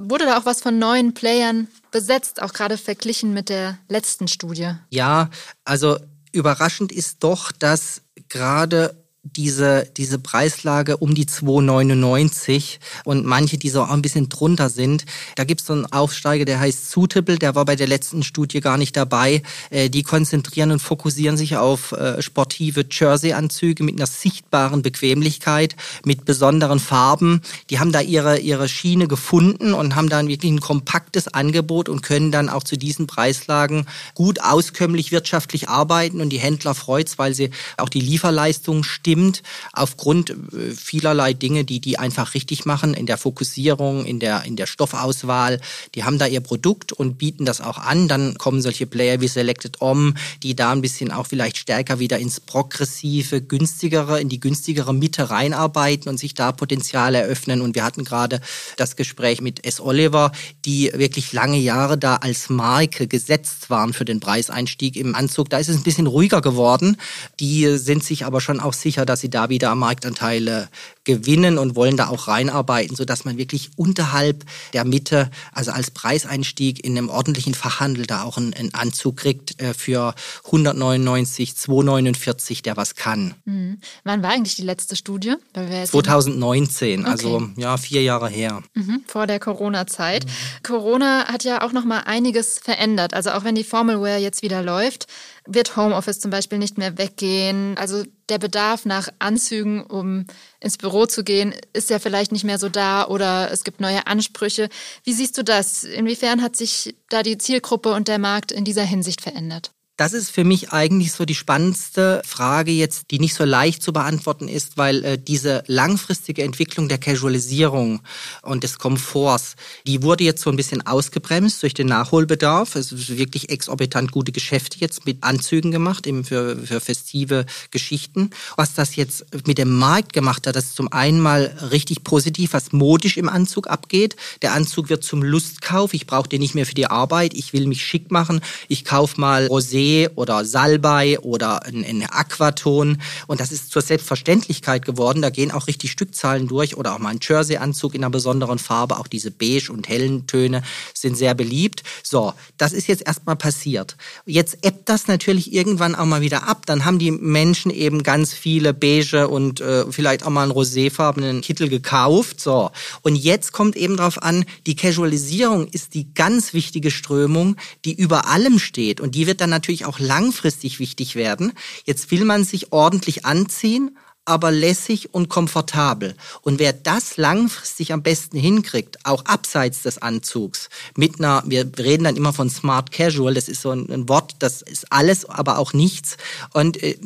Wurde 0.02 0.24
da 0.24 0.38
auch 0.38 0.46
was 0.46 0.62
von 0.62 0.78
neuen 0.78 1.12
Playern 1.12 1.68
besetzt, 1.90 2.40
auch 2.40 2.54
gerade 2.54 2.78
verglichen 2.78 3.34
mit 3.34 3.50
der 3.50 3.78
letzten 3.88 4.28
Studie? 4.28 4.72
Ja, 4.88 5.28
also 5.64 5.98
überraschend 6.32 6.90
ist 6.90 7.22
doch, 7.22 7.52
dass 7.52 8.00
gerade 8.30 8.99
diese, 9.22 9.86
diese 9.98 10.18
Preislage 10.18 10.96
um 10.96 11.14
die 11.14 11.26
2,99 11.26 12.78
und 13.04 13.26
manche, 13.26 13.58
die 13.58 13.68
so 13.68 13.82
auch 13.82 13.90
ein 13.90 14.00
bisschen 14.00 14.30
drunter 14.30 14.70
sind. 14.70 15.04
Da 15.36 15.44
gibt 15.44 15.60
es 15.60 15.66
so 15.66 15.74
einen 15.74 15.92
Aufsteiger, 15.92 16.46
der 16.46 16.58
heißt 16.58 16.90
Suitable, 16.90 17.38
der 17.38 17.54
war 17.54 17.66
bei 17.66 17.76
der 17.76 17.86
letzten 17.86 18.22
Studie 18.22 18.60
gar 18.60 18.78
nicht 18.78 18.96
dabei. 18.96 19.42
Äh, 19.68 19.90
die 19.90 20.04
konzentrieren 20.04 20.70
und 20.70 20.80
fokussieren 20.80 21.36
sich 21.36 21.58
auf 21.58 21.92
äh, 21.92 22.22
sportive 22.22 22.86
Jersey-Anzüge 22.90 23.84
mit 23.84 23.96
einer 23.96 24.06
sichtbaren 24.06 24.80
Bequemlichkeit, 24.80 25.76
mit 26.04 26.24
besonderen 26.24 26.80
Farben. 26.80 27.42
Die 27.68 27.78
haben 27.78 27.92
da 27.92 28.00
ihre, 28.00 28.38
ihre 28.38 28.70
Schiene 28.70 29.06
gefunden 29.06 29.74
und 29.74 29.96
haben 29.96 30.08
dann 30.08 30.28
wirklich 30.28 30.52
ein 30.52 30.60
kompaktes 30.60 31.28
Angebot 31.28 31.90
und 31.90 32.02
können 32.02 32.32
dann 32.32 32.48
auch 32.48 32.64
zu 32.64 32.78
diesen 32.78 33.06
Preislagen 33.06 33.84
gut 34.14 34.40
auskömmlich 34.40 35.12
wirtschaftlich 35.12 35.68
arbeiten 35.68 36.22
und 36.22 36.30
die 36.30 36.38
Händler 36.38 36.74
freut's, 36.74 37.18
weil 37.18 37.34
sie 37.34 37.50
auch 37.76 37.90
die 37.90 38.00
Lieferleistung 38.00 38.82
stimmen 38.82 39.09
bestimmt 39.10 39.42
aufgrund 39.72 40.30
äh, 40.30 40.70
vielerlei 40.74 41.32
Dinge, 41.32 41.64
die 41.64 41.80
die 41.80 41.98
einfach 41.98 42.34
richtig 42.34 42.66
machen 42.66 42.94
in 42.94 43.06
der 43.06 43.18
Fokussierung, 43.18 44.04
in 44.04 44.20
der, 44.20 44.44
in 44.44 44.56
der 44.56 44.66
Stoffauswahl. 44.66 45.60
Die 45.94 46.04
haben 46.04 46.18
da 46.18 46.26
ihr 46.26 46.40
Produkt 46.40 46.92
und 46.92 47.18
bieten 47.18 47.44
das 47.44 47.60
auch 47.60 47.78
an. 47.78 48.08
Dann 48.08 48.38
kommen 48.38 48.62
solche 48.62 48.86
Player 48.86 49.20
wie 49.20 49.28
Selected 49.28 49.80
Om, 49.80 50.14
die 50.42 50.54
da 50.54 50.72
ein 50.72 50.80
bisschen 50.80 51.12
auch 51.12 51.26
vielleicht 51.26 51.56
stärker 51.56 51.98
wieder 51.98 52.18
ins 52.18 52.40
progressive, 52.40 53.42
günstigere, 53.42 54.20
in 54.20 54.28
die 54.28 54.40
günstigere 54.40 54.94
Mitte 54.94 55.30
reinarbeiten 55.30 56.08
und 56.08 56.18
sich 56.18 56.34
da 56.34 56.52
Potenzial 56.52 57.14
eröffnen. 57.14 57.60
Und 57.60 57.74
wir 57.74 57.84
hatten 57.84 58.04
gerade 58.04 58.40
das 58.76 58.96
Gespräch 58.96 59.40
mit 59.40 59.64
S. 59.66 59.80
Oliver, 59.80 60.32
die 60.64 60.90
wirklich 60.94 61.32
lange 61.32 61.58
Jahre 61.58 61.98
da 61.98 62.16
als 62.16 62.48
Marke 62.48 63.06
gesetzt 63.06 63.70
waren 63.70 63.92
für 63.92 64.04
den 64.04 64.20
Preiseinstieg 64.20 64.96
im 64.96 65.14
Anzug. 65.14 65.50
Da 65.50 65.58
ist 65.58 65.68
es 65.68 65.76
ein 65.76 65.82
bisschen 65.82 66.06
ruhiger 66.06 66.40
geworden. 66.40 66.96
Die 67.38 67.76
sind 67.78 68.04
sich 68.04 68.24
aber 68.24 68.40
schon 68.40 68.60
auch 68.60 68.72
sicher, 68.72 68.99
dass 69.04 69.20
sie 69.20 69.30
da 69.30 69.48
wieder 69.48 69.74
Marktanteile 69.74 70.68
gewinnen 71.04 71.58
und 71.58 71.76
wollen 71.76 71.96
da 71.96 72.08
auch 72.08 72.28
reinarbeiten, 72.28 72.94
sodass 72.94 73.24
man 73.24 73.38
wirklich 73.38 73.70
unterhalb 73.76 74.44
der 74.72 74.84
Mitte, 74.84 75.30
also 75.52 75.72
als 75.72 75.90
Preiseinstieg 75.90 76.84
in 76.84 76.96
einem 76.96 77.08
ordentlichen 77.08 77.54
Fachhandel 77.54 78.06
da 78.06 78.22
auch 78.22 78.36
einen, 78.36 78.54
einen 78.54 78.74
Anzug 78.74 79.16
kriegt 79.16 79.60
äh, 79.60 79.74
für 79.74 80.14
199, 80.44 81.56
249, 81.56 82.62
der 82.62 82.76
was 82.76 82.94
kann. 82.94 83.34
Mhm. 83.44 83.80
Wann 84.04 84.22
war 84.22 84.30
eigentlich 84.30 84.56
die 84.56 84.62
letzte 84.62 84.94
Studie? 84.94 85.34
2019, 85.54 87.00
okay. 87.00 87.10
also 87.10 87.48
ja, 87.56 87.76
vier 87.76 88.02
Jahre 88.02 88.28
her. 88.28 88.62
Mhm, 88.74 89.02
vor 89.06 89.26
der 89.26 89.40
Corona-Zeit. 89.40 90.26
Mhm. 90.26 90.30
Corona 90.62 91.26
hat 91.26 91.44
ja 91.44 91.62
auch 91.62 91.72
noch 91.72 91.84
mal 91.84 92.00
einiges 92.00 92.58
verändert. 92.58 93.14
Also 93.14 93.30
auch 93.30 93.44
wenn 93.44 93.54
die 93.54 93.64
Formalware 93.64 94.18
jetzt 94.18 94.42
wieder 94.42 94.62
läuft, 94.62 95.06
wird 95.54 95.76
Homeoffice 95.76 96.20
zum 96.20 96.30
Beispiel 96.30 96.58
nicht 96.58 96.78
mehr 96.78 96.98
weggehen. 96.98 97.76
Also 97.76 98.04
der 98.28 98.38
Bedarf 98.38 98.84
nach 98.84 99.08
Anzügen, 99.18 99.82
um 99.82 100.26
ins 100.60 100.78
Büro 100.78 101.06
zu 101.06 101.24
gehen, 101.24 101.54
ist 101.72 101.90
ja 101.90 101.98
vielleicht 101.98 102.32
nicht 102.32 102.44
mehr 102.44 102.58
so 102.58 102.68
da 102.68 103.06
oder 103.06 103.50
es 103.50 103.64
gibt 103.64 103.80
neue 103.80 104.06
Ansprüche. 104.06 104.68
Wie 105.04 105.12
siehst 105.12 105.36
du 105.36 105.42
das? 105.42 105.84
Inwiefern 105.84 106.42
hat 106.42 106.56
sich 106.56 106.94
da 107.08 107.22
die 107.22 107.38
Zielgruppe 107.38 107.92
und 107.92 108.08
der 108.08 108.18
Markt 108.18 108.52
in 108.52 108.64
dieser 108.64 108.84
Hinsicht 108.84 109.20
verändert? 109.20 109.72
Das 110.00 110.14
ist 110.14 110.30
für 110.30 110.44
mich 110.44 110.72
eigentlich 110.72 111.12
so 111.12 111.26
die 111.26 111.34
spannendste 111.34 112.22
Frage 112.24 112.72
jetzt, 112.72 113.10
die 113.10 113.18
nicht 113.18 113.34
so 113.34 113.44
leicht 113.44 113.82
zu 113.82 113.92
beantworten 113.92 114.48
ist, 114.48 114.78
weil 114.78 115.04
äh, 115.04 115.18
diese 115.18 115.62
langfristige 115.66 116.42
Entwicklung 116.42 116.88
der 116.88 116.96
Casualisierung 116.96 118.00
und 118.40 118.64
des 118.64 118.78
Komforts, 118.78 119.56
die 119.86 120.02
wurde 120.02 120.24
jetzt 120.24 120.40
so 120.40 120.48
ein 120.48 120.56
bisschen 120.56 120.86
ausgebremst 120.86 121.62
durch 121.62 121.74
den 121.74 121.88
Nachholbedarf. 121.88 122.76
Es 122.76 122.92
ist 122.92 123.18
wirklich 123.18 123.50
exorbitant 123.50 124.10
gute 124.10 124.32
Geschäfte 124.32 124.78
jetzt 124.78 125.04
mit 125.04 125.22
Anzügen 125.22 125.70
gemacht, 125.70 126.06
eben 126.06 126.24
für, 126.24 126.56
für 126.56 126.80
festive 126.80 127.44
Geschichten. 127.70 128.30
Was 128.56 128.72
das 128.72 128.96
jetzt 128.96 129.26
mit 129.46 129.58
dem 129.58 129.76
Markt 129.76 130.14
gemacht 130.14 130.46
hat, 130.46 130.56
das 130.56 130.64
ist 130.64 130.76
zum 130.76 130.90
einen 130.90 131.20
mal 131.20 131.54
richtig 131.72 132.04
positiv, 132.04 132.54
was 132.54 132.72
modisch 132.72 133.18
im 133.18 133.28
Anzug 133.28 133.68
abgeht. 133.68 134.16
Der 134.40 134.54
Anzug 134.54 134.88
wird 134.88 135.04
zum 135.04 135.22
Lustkauf. 135.22 135.92
Ich 135.92 136.06
brauche 136.06 136.30
den 136.30 136.40
nicht 136.40 136.54
mehr 136.54 136.64
für 136.64 136.74
die 136.74 136.86
Arbeit. 136.86 137.34
Ich 137.34 137.52
will 137.52 137.66
mich 137.66 137.84
schick 137.84 138.10
machen. 138.10 138.40
Ich 138.68 138.86
kaufe 138.86 139.20
mal 139.20 139.46
Rosé 139.48 139.89
oder 140.14 140.44
Salbei 140.44 141.18
oder 141.20 141.64
ein, 141.64 141.84
ein 141.84 142.06
Aquaton. 142.08 142.98
Und 143.26 143.40
das 143.40 143.52
ist 143.52 143.70
zur 143.70 143.82
Selbstverständlichkeit 143.82 144.84
geworden. 144.84 145.22
Da 145.22 145.30
gehen 145.30 145.50
auch 145.50 145.66
richtig 145.66 145.90
Stückzahlen 145.90 146.48
durch 146.48 146.76
oder 146.76 146.94
auch 146.94 146.98
mal 146.98 147.10
ein 147.10 147.20
Jersey-Anzug 147.20 147.94
in 147.94 148.02
einer 148.02 148.10
besonderen 148.10 148.58
Farbe. 148.58 148.98
Auch 148.98 149.06
diese 149.06 149.30
beige 149.30 149.72
und 149.72 149.88
hellen 149.88 150.26
Töne 150.26 150.62
sind 150.94 151.16
sehr 151.16 151.34
beliebt. 151.34 151.82
So, 152.02 152.32
das 152.58 152.72
ist 152.72 152.86
jetzt 152.86 153.06
erstmal 153.06 153.36
passiert. 153.36 153.96
Jetzt 154.26 154.58
ebbt 154.62 154.88
das 154.88 155.06
natürlich 155.06 155.52
irgendwann 155.52 155.94
auch 155.94 156.06
mal 156.06 156.20
wieder 156.20 156.48
ab. 156.48 156.66
Dann 156.66 156.84
haben 156.84 156.98
die 156.98 157.10
Menschen 157.10 157.70
eben 157.70 158.02
ganz 158.02 158.32
viele 158.32 158.74
beige 158.74 159.28
und 159.28 159.60
äh, 159.60 159.90
vielleicht 159.90 160.24
auch 160.24 160.30
mal 160.30 160.42
einen 160.42 160.52
roséfarbenen 160.52 161.40
Kittel 161.40 161.68
gekauft. 161.68 162.40
So. 162.40 162.70
Und 163.02 163.16
jetzt 163.16 163.52
kommt 163.52 163.76
eben 163.76 163.96
drauf 163.96 164.22
an, 164.22 164.44
die 164.66 164.76
Casualisierung 164.76 165.66
ist 165.68 165.94
die 165.94 166.12
ganz 166.14 166.52
wichtige 166.52 166.90
Strömung, 166.90 167.56
die 167.84 167.94
über 167.94 168.26
allem 168.26 168.58
steht. 168.58 169.00
Und 169.00 169.14
die 169.14 169.26
wird 169.26 169.40
dann 169.40 169.50
natürlich 169.50 169.79
natürlich 169.80 169.86
auch 169.86 169.98
langfristig 169.98 170.78
wichtig 170.78 171.16
werden. 171.16 171.52
Jetzt 171.84 172.10
will 172.10 172.24
man 172.24 172.44
sich 172.44 172.72
ordentlich 172.72 173.24
anziehen, 173.24 173.96
aber 174.26 174.50
lässig 174.52 175.12
und 175.14 175.28
komfortabel. 175.28 176.14
Und 176.42 176.58
wer 176.58 176.72
das 176.72 177.16
langfristig 177.16 177.92
am 177.92 178.02
besten 178.02 178.38
hinkriegt, 178.38 178.98
auch 179.04 179.24
abseits 179.24 179.82
des 179.82 179.98
Anzugs, 179.98 180.68
mit 180.96 181.18
einer, 181.18 181.42
wir 181.46 181.70
reden 181.78 182.04
dann 182.04 182.16
immer 182.16 182.32
von 182.32 182.50
Smart 182.50 182.92
Casual, 182.92 183.34
das 183.34 183.48
ist 183.48 183.62
so 183.62 183.70
ein, 183.70 184.08
Wort, 184.08 184.36
das 184.38 184.62
ist 184.62 184.92
alles, 184.92 185.24
aber 185.24 185.58
auch 185.58 185.72
nichts. 185.72 186.16
Und 186.52 186.80
äh, 186.82 186.96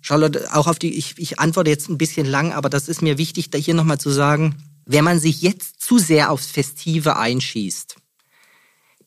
Charlotte, 0.00 0.48
auch 0.52 0.66
auf 0.66 0.78
die, 0.78 0.94
ich, 0.94 1.14
ich 1.16 1.40
antworte 1.40 1.70
jetzt 1.70 1.88
ein 1.88 1.98
bisschen 1.98 2.26
lang, 2.26 2.52
aber 2.52 2.68
das 2.68 2.88
ist 2.88 3.02
mir 3.02 3.18
wichtig, 3.18 3.50
da 3.50 3.58
hier 3.58 3.74
nochmal 3.74 3.98
zu 3.98 4.10
sagen, 4.10 4.54
wenn 4.84 5.04
man 5.04 5.18
sich 5.18 5.40
jetzt 5.40 5.80
zu 5.80 5.98
sehr 5.98 6.30
aufs 6.30 6.46
Festive 6.46 7.16
einschießt, 7.16 7.96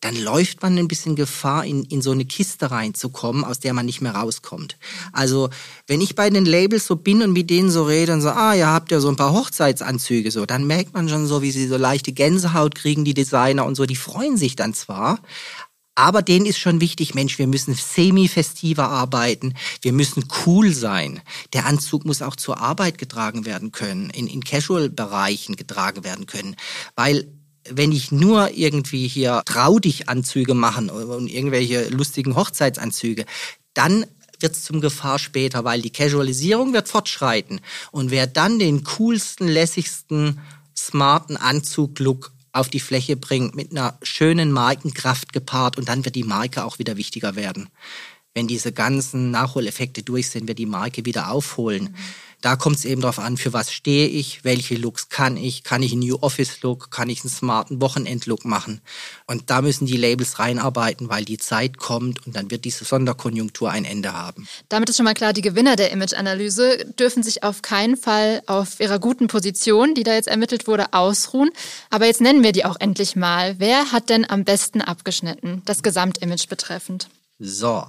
dann 0.02 0.16
läuft 0.16 0.62
man 0.62 0.78
ein 0.78 0.88
bisschen 0.88 1.16
Gefahr, 1.16 1.66
in, 1.66 1.84
in 1.86 2.02
so 2.02 2.12
eine 2.12 2.26
Kiste 2.26 2.72
reinzukommen, 2.72 3.44
aus 3.44 3.60
der 3.60 3.74
man 3.74 3.86
nicht 3.86 4.02
mehr 4.02 4.16
rauskommt. 4.16 4.78
Also, 5.12 5.50
wenn 5.88 6.02
ich 6.02 6.16
bei 6.16 6.30
den 6.30 6.46
Labels 6.46 6.88
so 6.88 6.96
bin 6.96 7.22
und 7.22 7.34
mit 7.34 7.50
denen 7.50 7.72
so 7.72 7.84
rede 7.84 8.14
und 8.14 8.22
so, 8.22 8.30
ah, 8.30 8.54
ihr 8.54 8.68
habt 8.68 8.92
ja 8.92 9.00
so 9.00 9.10
ein 9.10 9.16
paar 9.16 9.34
Hochzeitsanzüge 9.34 10.32
so, 10.32 10.46
dann 10.46 10.68
merkt 10.68 10.94
man 10.94 11.10
schon 11.10 11.28
so, 11.28 11.42
wie 11.42 11.52
sie 11.52 11.68
so 11.68 11.78
leichte 11.78 12.12
Gänsehaut 12.12 12.76
kriegen, 12.76 13.06
die 13.06 13.14
Designer 13.14 13.66
und 13.66 13.76
so, 13.76 13.86
die 13.86 13.96
freuen 13.96 14.38
sich 14.38 14.56
dann 14.56 14.74
zwar, 14.74 15.20
aber 15.98 16.22
denen 16.22 16.46
ist 16.46 16.60
schon 16.60 16.80
wichtig, 16.80 17.16
Mensch, 17.16 17.40
wir 17.40 17.48
müssen 17.48 17.74
semi-festiver 17.74 18.88
arbeiten, 18.88 19.56
wir 19.82 19.94
müssen 19.94 20.28
cool 20.46 20.72
sein. 20.72 21.22
Der 21.54 21.66
Anzug 21.66 22.06
muss 22.06 22.22
auch 22.22 22.36
zur 22.36 22.60
Arbeit 22.60 23.00
getragen 23.00 23.48
werden 23.48 23.72
können, 23.72 24.12
in, 24.12 24.28
in 24.28 24.44
Casual-Bereichen 24.44 25.56
getragen 25.56 26.04
werden 26.04 26.28
können, 26.28 26.56
weil 26.96 27.28
wenn 27.72 27.92
ich 27.92 28.12
nur 28.12 28.52
irgendwie 28.52 29.08
hier 29.08 29.42
trau 29.46 29.80
dich 29.80 30.10
Anzüge 30.10 30.54
machen 30.54 30.90
und 30.90 31.28
irgendwelche 31.28 31.90
lustigen 31.90 32.36
Hochzeitsanzüge, 32.36 33.26
dann 33.74 34.06
wird 34.40 34.54
es 34.54 34.64
zum 34.64 34.82
Gefahr 34.82 35.20
später, 35.20 35.64
weil 35.64 35.82
die 35.82 35.90
Casualisierung 35.90 36.74
wird 36.74 36.88
fortschreiten. 36.88 37.62
Und 37.92 38.12
wer 38.12 38.28
dann 38.28 38.60
den 38.60 38.84
coolsten, 38.84 39.48
lässigsten, 39.48 40.40
smarten 40.76 41.38
Anzug-Look 41.38 42.32
auf 42.52 42.70
die 42.70 42.80
Fläche 42.80 43.16
bringt, 43.18 43.56
mit 43.56 43.72
einer 43.72 43.98
schönen 44.02 44.52
Markenkraft 44.52 45.34
gepaart, 45.34 45.78
und 45.78 45.90
dann 45.90 46.06
wird 46.06 46.16
die 46.16 46.24
Marke 46.24 46.66
auch 46.66 46.80
wieder 46.80 46.98
wichtiger 46.98 47.36
werden. 47.36 47.70
Wenn 48.34 48.48
diese 48.48 48.72
ganzen 48.72 49.32
Nachholeffekte 49.32 50.04
durch 50.04 50.30
sind, 50.30 50.48
wird 50.48 50.60
die 50.60 50.68
Marke 50.68 51.06
wieder 51.06 51.32
aufholen. 51.32 51.84
Mhm. 51.84 51.96
Da 52.42 52.56
kommt 52.56 52.78
es 52.78 52.86
eben 52.86 53.02
darauf 53.02 53.18
an, 53.18 53.36
für 53.36 53.52
was 53.52 53.74
stehe 53.74 54.08
ich, 54.08 54.44
welche 54.44 54.76
Looks 54.76 55.10
kann 55.10 55.38
ich, 55.38 55.64
kann 55.64 55.82
ich 55.82 55.94
einen 55.94 56.02
New 56.02 56.18
Office 56.22 56.62
Look, 56.62 56.92
kann 56.92 57.10
ich 57.10 57.24
einen 57.24 57.32
smarten 57.32 57.82
Wochenend-Look 57.82 58.46
machen. 58.46 58.82
Und 59.26 59.50
da 59.50 59.64
müssen 59.64 59.88
die 59.88 59.98
Labels 59.98 60.38
reinarbeiten, 60.38 61.10
weil 61.10 61.26
die 61.26 61.40
Zeit 61.40 61.78
kommt 61.78 62.28
und 62.28 62.36
dann 62.36 62.52
wird 62.52 62.66
diese 62.66 62.86
Sonderkonjunktur 62.86 63.72
ein 63.72 63.86
Ende 63.86 64.14
haben. 64.14 64.48
Damit 64.70 64.90
ist 64.90 64.98
schon 64.98 65.06
mal 65.06 65.16
klar, 65.16 65.34
die 65.34 65.42
Gewinner 65.42 65.76
der 65.76 65.92
Image-Analyse 65.92 66.86
dürfen 67.00 67.24
sich 67.24 67.44
auf 67.44 67.64
keinen 67.64 67.98
Fall 67.98 68.44
auf 68.46 68.80
ihrer 68.80 69.00
guten 69.00 69.28
Position, 69.28 69.96
die 69.96 70.04
da 70.04 70.14
jetzt 70.14 70.28
ermittelt 70.28 70.68
wurde, 70.68 70.94
ausruhen. 70.94 71.50
Aber 71.90 72.06
jetzt 72.06 72.22
nennen 72.22 72.44
wir 72.44 72.52
die 72.52 72.66
auch 72.66 72.80
endlich 72.80 73.16
mal. 73.16 73.56
Wer 73.58 73.92
hat 73.92 74.10
denn 74.10 74.30
am 74.30 74.44
besten 74.44 74.82
abgeschnitten, 74.82 75.64
das 75.66 75.82
Gesamtimage 75.82 76.48
betreffend? 76.48 77.10
So, 77.40 77.84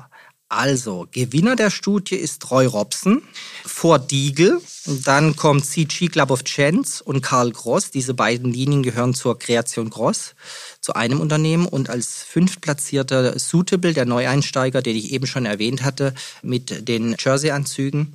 also, 0.50 1.06
Gewinner 1.12 1.56
der 1.56 1.68
Studie 1.68 2.14
ist 2.14 2.50
Roy 2.50 2.64
Robson 2.64 3.22
vor 3.66 3.98
Diegel. 3.98 4.62
Dann 4.86 5.36
kommt 5.36 5.66
CG 5.66 6.08
Club 6.08 6.30
of 6.30 6.42
Chance 6.44 7.04
und 7.04 7.20
Karl 7.20 7.52
Gross. 7.52 7.90
Diese 7.90 8.14
beiden 8.14 8.50
Linien 8.50 8.82
gehören 8.82 9.12
zur 9.12 9.38
Kreation 9.38 9.90
Gross, 9.90 10.34
zu 10.80 10.94
einem 10.94 11.20
Unternehmen. 11.20 11.66
Und 11.66 11.90
als 11.90 12.22
fünftplatzierter 12.22 13.38
Suitable, 13.38 13.92
der 13.92 14.06
Neueinsteiger, 14.06 14.80
den 14.80 14.96
ich 14.96 15.12
eben 15.12 15.26
schon 15.26 15.44
erwähnt 15.44 15.82
hatte, 15.82 16.14
mit 16.42 16.88
den 16.88 17.16
Jersey-Anzügen. 17.18 18.14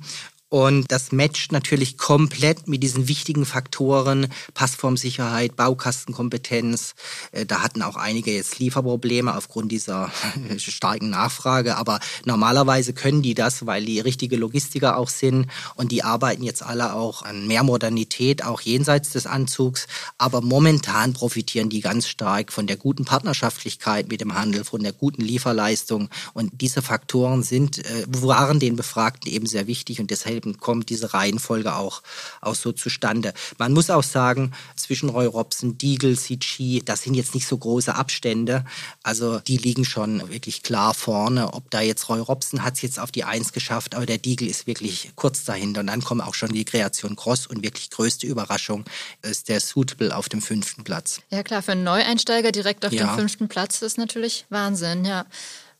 Und 0.54 0.92
das 0.92 1.10
matcht 1.10 1.50
natürlich 1.50 1.98
komplett 1.98 2.68
mit 2.68 2.84
diesen 2.84 3.08
wichtigen 3.08 3.44
Faktoren, 3.44 4.28
Passformsicherheit, 4.54 5.56
Baukastenkompetenz. 5.56 6.94
Äh, 7.32 7.44
da 7.44 7.60
hatten 7.60 7.82
auch 7.82 7.96
einige 7.96 8.32
jetzt 8.32 8.60
Lieferprobleme 8.60 9.36
aufgrund 9.36 9.72
dieser 9.72 10.12
starken 10.58 11.10
Nachfrage. 11.10 11.76
Aber 11.76 11.98
normalerweise 12.24 12.92
können 12.92 13.20
die 13.20 13.34
das, 13.34 13.66
weil 13.66 13.84
die 13.84 13.98
richtige 13.98 14.36
Logistiker 14.36 14.96
auch 14.96 15.08
sind. 15.08 15.48
Und 15.74 15.90
die 15.90 16.04
arbeiten 16.04 16.44
jetzt 16.44 16.62
alle 16.62 16.94
auch 16.94 17.22
an 17.22 17.48
mehr 17.48 17.64
Modernität, 17.64 18.44
auch 18.44 18.60
jenseits 18.60 19.10
des 19.10 19.26
Anzugs. 19.26 19.88
Aber 20.18 20.40
momentan 20.40 21.14
profitieren 21.14 21.68
die 21.68 21.80
ganz 21.80 22.06
stark 22.06 22.52
von 22.52 22.68
der 22.68 22.76
guten 22.76 23.04
Partnerschaftlichkeit 23.04 24.08
mit 24.08 24.20
dem 24.20 24.36
Handel, 24.36 24.62
von 24.62 24.84
der 24.84 24.92
guten 24.92 25.22
Lieferleistung. 25.22 26.10
Und 26.32 26.52
diese 26.60 26.80
Faktoren 26.80 27.42
sind, 27.42 27.78
äh, 27.78 28.04
waren 28.06 28.60
den 28.60 28.76
Befragten 28.76 29.28
eben 29.32 29.46
sehr 29.46 29.66
wichtig. 29.66 29.98
Und 29.98 30.12
deshalb 30.12 30.43
deswegen 30.44 30.58
kommt 30.58 30.90
diese 30.90 31.14
Reihenfolge 31.14 31.74
auch, 31.74 32.02
auch 32.40 32.54
so 32.54 32.72
zustande. 32.72 33.32
Man 33.58 33.72
muss 33.72 33.90
auch 33.90 34.02
sagen, 34.02 34.52
zwischen 34.76 35.08
Roy 35.08 35.26
Robson, 35.26 35.78
Deagle, 35.78 36.16
CG, 36.16 36.82
das 36.84 37.02
sind 37.02 37.14
jetzt 37.14 37.34
nicht 37.34 37.46
so 37.46 37.56
große 37.56 37.94
Abstände. 37.94 38.64
Also 39.02 39.40
die 39.40 39.56
liegen 39.56 39.84
schon 39.84 40.28
wirklich 40.30 40.62
klar 40.62 40.94
vorne. 40.94 41.52
Ob 41.54 41.70
da 41.70 41.80
jetzt 41.80 42.08
Roy 42.08 42.20
Robson 42.20 42.62
hat 42.62 42.74
es 42.74 42.82
jetzt 42.82 42.98
auf 42.98 43.10
die 43.10 43.24
Eins 43.24 43.52
geschafft, 43.52 43.94
aber 43.94 44.06
der 44.06 44.18
Deagle 44.18 44.48
ist 44.48 44.66
wirklich 44.66 45.12
kurz 45.16 45.44
dahinter. 45.44 45.80
Und 45.80 45.88
dann 45.88 46.02
kommen 46.02 46.20
auch 46.20 46.34
schon 46.34 46.52
die 46.52 46.64
Kreation 46.64 47.16
Cross 47.16 47.46
und 47.46 47.62
wirklich 47.62 47.90
größte 47.90 48.26
Überraschung 48.26 48.84
ist 49.22 49.48
der 49.48 49.60
Suitable 49.60 50.14
auf 50.14 50.28
dem 50.28 50.42
fünften 50.42 50.84
Platz. 50.84 51.20
Ja 51.30 51.42
klar, 51.42 51.62
für 51.62 51.72
einen 51.72 51.84
Neueinsteiger 51.84 52.52
direkt 52.52 52.84
auf 52.84 52.92
ja. 52.92 53.06
dem 53.06 53.16
fünften 53.16 53.48
Platz 53.48 53.82
ist 53.82 53.98
natürlich 53.98 54.46
Wahnsinn, 54.50 55.04
ja. 55.04 55.24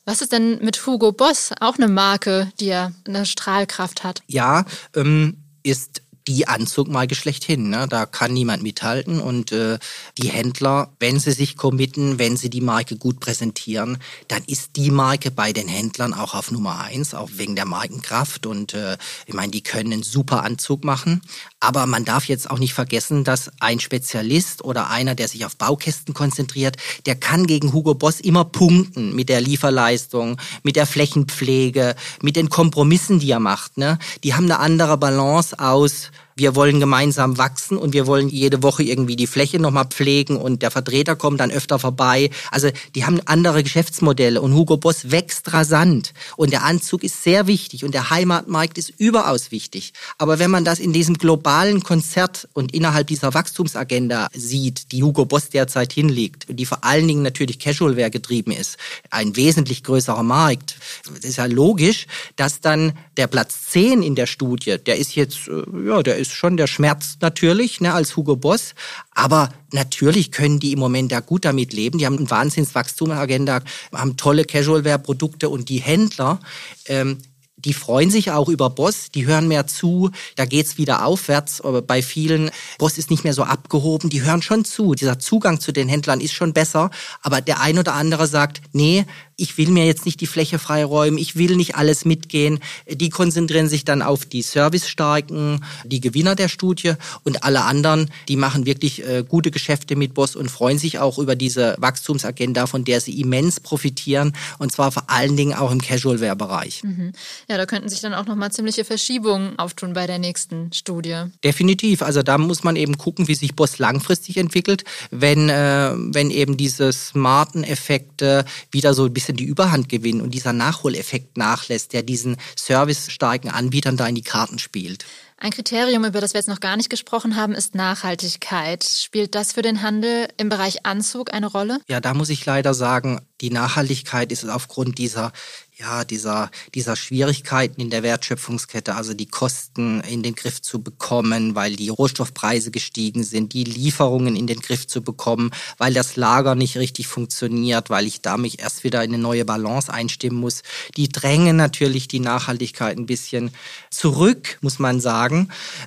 Was 0.05 0.21
ist 0.21 0.33
denn 0.33 0.59
mit 0.63 0.87
Hugo 0.87 1.13
Boss? 1.13 1.51
Auch 1.61 1.77
eine 1.77 1.89
Marke, 1.89 2.53
die 2.61 2.67
ja 2.67 2.93
eine 3.07 3.25
Strahlkraft 3.25 4.05
hat. 4.05 4.23
Ja, 4.27 4.67
ähm, 4.95 5.39
ist 5.63 6.03
die 6.27 6.49
Anzugmarke 6.49 7.15
schlechthin. 7.15 7.69
Ne? 7.69 7.87
Da 7.89 8.07
kann 8.07 8.33
niemand 8.33 8.63
mithalten. 8.63 9.21
Und 9.21 9.53
äh, 9.53 9.79
die 10.19 10.29
Händler, 10.29 10.91
wenn 10.99 11.19
sie 11.21 11.33
sich 11.33 11.57
committen, 11.57 12.19
wenn 12.19 12.37
sie 12.37 12.51
die 12.51 12.61
Marke 12.61 12.97
gut 12.97 13.21
präsentieren, 13.21 13.99
dann 14.29 14.43
ist 14.47 14.77
die 14.77 14.91
Marke 14.91 15.31
bei 15.31 15.53
den 15.53 15.69
Händlern 15.69 16.15
auch 16.15 16.35
auf 16.35 16.51
Nummer 16.51 16.81
eins, 16.81 17.15
auch 17.15 17.31
wegen 17.35 17.57
der 17.57 17.67
Markenkraft. 17.67 18.47
Und 18.47 18.75
äh, 18.75 18.97
ich 19.27 19.35
meine, 19.35 19.53
die 19.53 19.63
können 19.63 19.93
einen 19.93 20.03
super 20.03 20.45
Anzug 20.45 20.85
machen. 20.85 21.21
Aber 21.65 21.87
man 21.87 22.05
darf 22.05 22.27
jetzt 22.27 22.51
auch 22.51 22.59
nicht 22.59 22.75
vergessen, 22.75 23.25
dass 23.25 23.51
ein 23.59 23.81
Spezialist 23.81 24.63
oder 24.63 24.91
einer, 24.91 25.15
der 25.15 25.29
sich 25.29 25.47
auf 25.47 25.57
Baukästen 25.57 26.13
konzentriert, 26.13 26.77
der 27.07 27.15
kann 27.15 27.47
gegen 27.47 27.73
Hugo 27.73 27.95
Boss 27.95 28.21
immer 28.21 28.45
punkten 28.45 29.17
mit 29.17 29.31
der 29.31 29.41
Lieferleistung, 29.41 30.39
mit 30.63 30.77
der 30.77 30.85
Flächenpflege, 30.85 31.95
mit 32.21 32.37
den 32.37 32.51
Kompromissen, 32.51 33.19
die 33.19 33.31
er 33.31 33.41
macht. 33.41 33.79
Ne? 33.79 33.99
Die 34.25 34.35
haben 34.35 34.45
eine 34.45 34.59
andere 34.59 34.99
Balance 34.99 35.59
aus 35.59 36.11
wir 36.37 36.55
wollen 36.57 36.81
gemeinsam 36.81 37.39
wachsen 37.39 37.77
und 37.77 37.93
wir 37.93 38.07
wollen 38.07 38.29
jede 38.29 38.63
Woche 38.63 38.83
irgendwie 38.83 39.17
die 39.17 39.27
Fläche 39.27 39.59
nochmal 39.59 39.87
pflegen 39.87 40.37
und 40.37 40.63
der 40.63 40.71
Vertreter 40.71 41.17
kommt 41.17 41.41
dann 41.41 41.51
öfter 41.51 41.79
vorbei. 41.79 42.31
Also 42.51 42.71
die 42.95 43.05
haben 43.05 43.21
andere 43.27 43.63
Geschäftsmodelle 43.63 44.41
und 44.41 44.55
Hugo 44.55 44.77
Boss 44.77 45.11
wächst 45.11 45.53
rasant 45.53 46.13
und 46.37 46.53
der 46.53 46.65
Anzug 46.65 47.05
ist 47.05 47.23
sehr 47.23 47.47
wichtig 47.47 47.85
und 47.85 47.95
der 47.95 48.11
Heimatmarkt 48.11 48.79
ist 48.79 48.93
überaus 48.99 49.51
wichtig. 49.51 49.93
Aber 50.19 50.39
wenn 50.39 50.51
man 50.51 50.65
das 50.65 50.79
in 50.79 50.93
diesem 50.93 51.19
globalen 51.19 51.83
Konzert 51.83 52.49
und 52.53 52.75
innerhalb 52.75 53.07
dieser 53.07 53.35
Wachstumsagenda 53.35 54.29
sieht, 54.35 54.93
die 54.93 55.03
Hugo 55.03 55.25
Boss 55.25 55.51
derzeit 55.51 55.93
hinlegt 55.93 56.49
und 56.49 56.57
die 56.57 56.67
vor 56.67 56.85
allen 56.85 57.07
Dingen 57.07 57.23
natürlich 57.23 57.59
Casualwear 57.59 58.11
getrieben 58.11 58.51
ist, 58.51 58.77
ein 59.11 59.37
wesentlich 59.37 59.85
größerer 59.85 60.23
Markt, 60.23 60.77
das 61.15 61.25
ist 61.25 61.37
ja 61.37 61.47
logisch, 61.47 62.07
dass 62.37 62.61
dann 62.61 62.93
der 63.17 63.27
Platz 63.29 63.71
10 63.71 64.03
in 64.03 64.15
der 64.15 64.27
Studie, 64.27 64.79
der 64.79 64.99
ist 64.99 65.15
jetzt, 65.15 65.49
äh, 65.49 65.63
ja, 65.87 66.03
der 66.03 66.17
ist 66.17 66.24
ist 66.25 66.33
schon 66.33 66.57
der 66.57 66.67
Schmerz 66.67 67.19
natürlich, 67.21 67.81
ne, 67.81 67.93
als 67.93 68.17
Hugo 68.17 68.37
Boss. 68.37 68.75
Aber 69.15 69.51
natürlich 69.73 70.33
können 70.33 70.59
die 70.59 70.73
im 70.73 70.79
Moment 70.79 71.13
da 71.13 71.21
gut 71.21 71.45
damit 71.45 71.73
leben. 71.73 71.99
Die 71.99 72.07
haben 72.07 72.19
eine 72.19 72.31
Wahnsinnswachstumagenda, 72.31 73.61
haben 73.93 74.17
tolle 74.17 74.45
Casualwear-Produkte 74.45 75.49
und 75.51 75.69
die 75.69 75.79
Händler, 75.81 76.41
ähm, 76.87 77.19
die 77.57 77.73
freuen 77.73 78.11
sich 78.11 78.31
auch 78.31 78.49
über 78.49 78.69
Boss, 78.71 79.11
die 79.11 79.27
hören 79.27 79.49
mehr 79.49 79.67
zu, 79.67 80.11
da 80.37 80.45
geht's 80.45 80.77
wieder 80.77 81.07
aufwärts. 81.07 81.61
Aber 81.63 81.83
bei 81.83 82.03
vielen, 82.03 82.51
Boss 82.79 82.99
ist 82.99 83.11
nicht 83.11 83.25
mehr 83.25 83.33
so 83.33 83.43
abgehoben, 83.43 84.11
die 84.11 84.23
hören 84.23 84.43
schon 84.43 84.65
zu. 84.65 84.95
Dieser 84.95 85.19
Zugang 85.19 85.61
zu 85.61 85.73
den 85.73 85.89
Händlern 85.89 86.21
ist 86.21 86.33
schon 86.33 86.53
besser. 86.53 86.91
Aber 87.23 87.41
der 87.41 87.61
ein 87.61 87.79
oder 87.79 87.95
andere 87.95 88.27
sagt, 88.27 88.61
nee, 88.73 89.07
ich 89.37 89.59
will 89.59 89.69
mir 89.69 89.87
jetzt 89.87 90.07
nicht 90.07 90.21
die 90.21 90.27
Fläche 90.27 90.59
freiräumen, 90.59 91.19
ich 91.19 91.37
will 91.37 91.57
nicht 91.57 91.77
alles 91.77 92.05
mitgehen. 92.05 92.61
Die 92.89 93.11
konzentrieren 93.11 93.69
sich 93.69 93.85
dann 93.85 94.03
auf 94.03 94.25
die 94.25 94.43
Service-Starken, 94.43 95.65
die 95.85 96.01
Gewinner 96.01 96.35
der 96.35 96.49
Studie 96.49 96.95
und 97.25 97.45
alle 97.45 97.65
anderen, 97.65 98.11
die 98.29 98.37
machen 98.37 98.67
wirklich 98.67 99.07
äh, 99.07 99.25
gute 99.27 99.51
Geschäfte 99.51 99.97
mit 99.97 100.15
Boss 100.15 100.37
und 100.37 100.51
freuen 100.51 100.79
sich 100.79 100.99
auch 100.99 101.19
über 101.19 101.37
diese 101.37 101.75
Wachstumsagenda, 101.79 102.67
von 102.67 102.85
der 102.85 103.01
sie 103.01 103.21
immens 103.21 103.61
profitieren 103.61 104.35
und 104.59 104.73
zwar 104.73 104.93
vor 104.93 105.05
allen 105.09 105.37
Dingen 105.37 105.55
auch 105.55 105.71
im 105.71 105.81
Casual-Wear-Bereich. 105.81 106.85
Mhm. 106.85 107.13
Ja, 107.49 107.57
da 107.57 107.67
könnten 107.67 107.89
sich 107.89 108.01
dann 108.01 108.15
auch 108.15 108.27
nochmal 108.27 108.53
ziemliche 108.53 108.85
Verschiebungen 108.85 109.59
auftun 109.59 109.95
bei 109.95 110.07
der 110.07 110.19
nächsten 110.19 110.73
Studie. 110.73 111.25
Definitiv. 111.43 112.03
Also 112.03 112.23
da 112.23 112.39
muss 112.39 112.65
man 112.65 112.77
eben 112.77 112.99
gucken, 112.99 113.29
wie 113.29 113.35
sich 113.35 113.55
Boss 113.55 113.79
langfristig 113.79 114.37
entwickelt, 114.37 114.85
wenn, 115.11 115.49
äh, 115.49 115.93
wenn 115.95 116.31
eben 116.31 116.57
diese 116.57 116.93
smarten 116.93 117.65
Effekte 117.65 118.45
wieder 118.71 118.95
so 118.95 119.05
ein 119.05 119.13
bisschen 119.13 119.24
bisschen 119.25 119.37
die 119.37 119.45
Überhand 119.45 119.89
gewinnen 119.89 120.21
und 120.21 120.33
dieser 120.35 120.53
Nachholeffekt 120.53 121.39
nachlässt, 121.39 121.95
der 121.95 122.03
diesen 122.03 122.37
servicestarken 122.57 123.51
Anbietern 123.51 123.97
da 123.97 124.07
in 124.07 124.15
die 124.15 124.23
Karten 124.23 124.59
spielt. 124.59 125.07
Ein 125.45 125.51
Kriterium, 125.51 126.07
über 126.07 126.23
das 126.23 126.33
wir 126.33 126.39
jetzt 126.39 126.49
noch 126.49 126.61
gar 126.61 126.79
nicht 126.79 126.89
gesprochen 126.89 127.37
haben, 127.37 127.53
ist 127.53 127.75
Nachhaltigkeit. 127.75 128.83
Spielt 128.83 129.35
das 129.35 129.53
für 129.53 129.61
den 129.61 129.83
Handel 129.83 130.27
im 130.39 130.49
Bereich 130.49 130.87
Anzug 130.87 131.35
eine 131.35 131.49
Rolle? 131.49 131.81
Ja, 131.87 132.01
da 132.01 132.15
muss 132.15 132.31
ich 132.31 132.47
leider 132.47 132.73
sagen, 132.73 133.21
die 133.43 133.51
Nachhaltigkeit 133.51 134.33
ist 134.33 134.49
aufgrund 134.49 134.97
dieser 134.97 135.33
ja, 135.77 136.05
dieser, 136.05 136.51
dieser 136.75 136.95
Schwierigkeiten 136.95 137.81
in 137.81 137.91
der 137.91 138.05
Wertschöpfungskette, 138.05 138.95
also 138.95 139.13
die 139.13 139.27
Kosten 139.27 140.01
in 140.03 140.23
den 140.23 140.37
Griff 140.37 140.63
zu 140.63 140.81
bekommen, 140.81 141.57
weil 141.57 141.75
die 141.75 141.89
Rohstoffpreise 141.89 142.71
gestiegen 142.71 143.25
sind, 143.25 143.53
die 143.53 143.65
Lieferungen 143.65 144.37
in 144.37 144.47
den 144.47 144.61
Griff 144.61 144.87
zu 144.87 145.03
bekommen, 145.03 145.51
weil 145.77 145.93
das 145.93 146.15
Lager 146.15 146.55
nicht 146.55 146.77
richtig 146.77 147.09
funktioniert, 147.09 147.91
weil 147.91 148.07
ich 148.07 148.21
da 148.21 148.37
mich 148.37 148.61
erst 148.61 148.85
wieder 148.85 149.03
in 149.03 149.15
eine 149.15 149.23
neue 149.23 149.45
Balance 149.45 149.93
einstimmen 149.93 150.39
muss. 150.39 150.63
Die 150.97 151.09
drängen 151.09 151.57
natürlich 151.57 152.07
die 152.07 152.21
Nachhaltigkeit 152.21 152.97
ein 152.97 153.07
bisschen 153.07 153.51
zurück, 153.91 154.59
muss 154.61 154.79
man 154.79 155.01
sagen. 155.01 155.34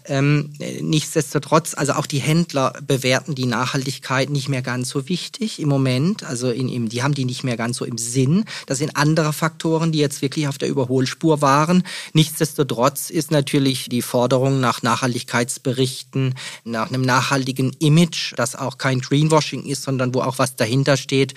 Ähm, 0.06 0.52
nichtsdestotrotz, 0.82 1.74
also 1.76 1.94
auch 1.94 2.06
die 2.06 2.20
Händler 2.20 2.74
bewerten 2.86 3.36
die 3.36 3.46
Nachhaltigkeit 3.46 4.30
nicht 4.30 4.50
mehr 4.50 4.62
ganz 4.62 4.90
so 4.90 5.10
wichtig 5.10 5.60
im 5.60 5.70
Moment. 5.70 6.24
Also 6.24 6.50
in, 6.50 6.70
in, 6.70 6.90
die 6.90 7.04
haben 7.04 7.14
die 7.14 7.26
nicht 7.26 7.44
mehr 7.44 7.58
ganz 7.58 7.78
so 7.78 7.86
im 7.86 7.98
Sinn. 7.98 8.46
Das 8.66 8.78
sind 8.78 8.96
andere 8.96 9.34
Faktoren, 9.34 9.92
die 9.92 10.00
jetzt 10.00 10.22
wirklich 10.22 10.48
auf 10.48 10.58
der 10.58 10.70
Überholspur 10.70 11.42
waren. 11.42 11.84
Nichtsdestotrotz 12.14 13.10
ist 13.10 13.32
natürlich 13.32 13.90
die 13.90 14.02
Forderung 14.02 14.60
nach 14.60 14.84
Nachhaltigkeitsberichten, 14.84 16.36
nach 16.64 16.90
einem 16.90 17.02
nachhaltigen 17.02 17.72
Image, 17.80 18.34
das 18.36 18.56
auch 18.56 18.78
kein 18.78 19.02
Greenwashing 19.02 19.66
ist, 19.66 19.84
sondern 19.84 20.14
wo 20.14 20.22
auch 20.22 20.40
was 20.40 20.56
dahinter 20.56 20.98
steht, 20.98 21.34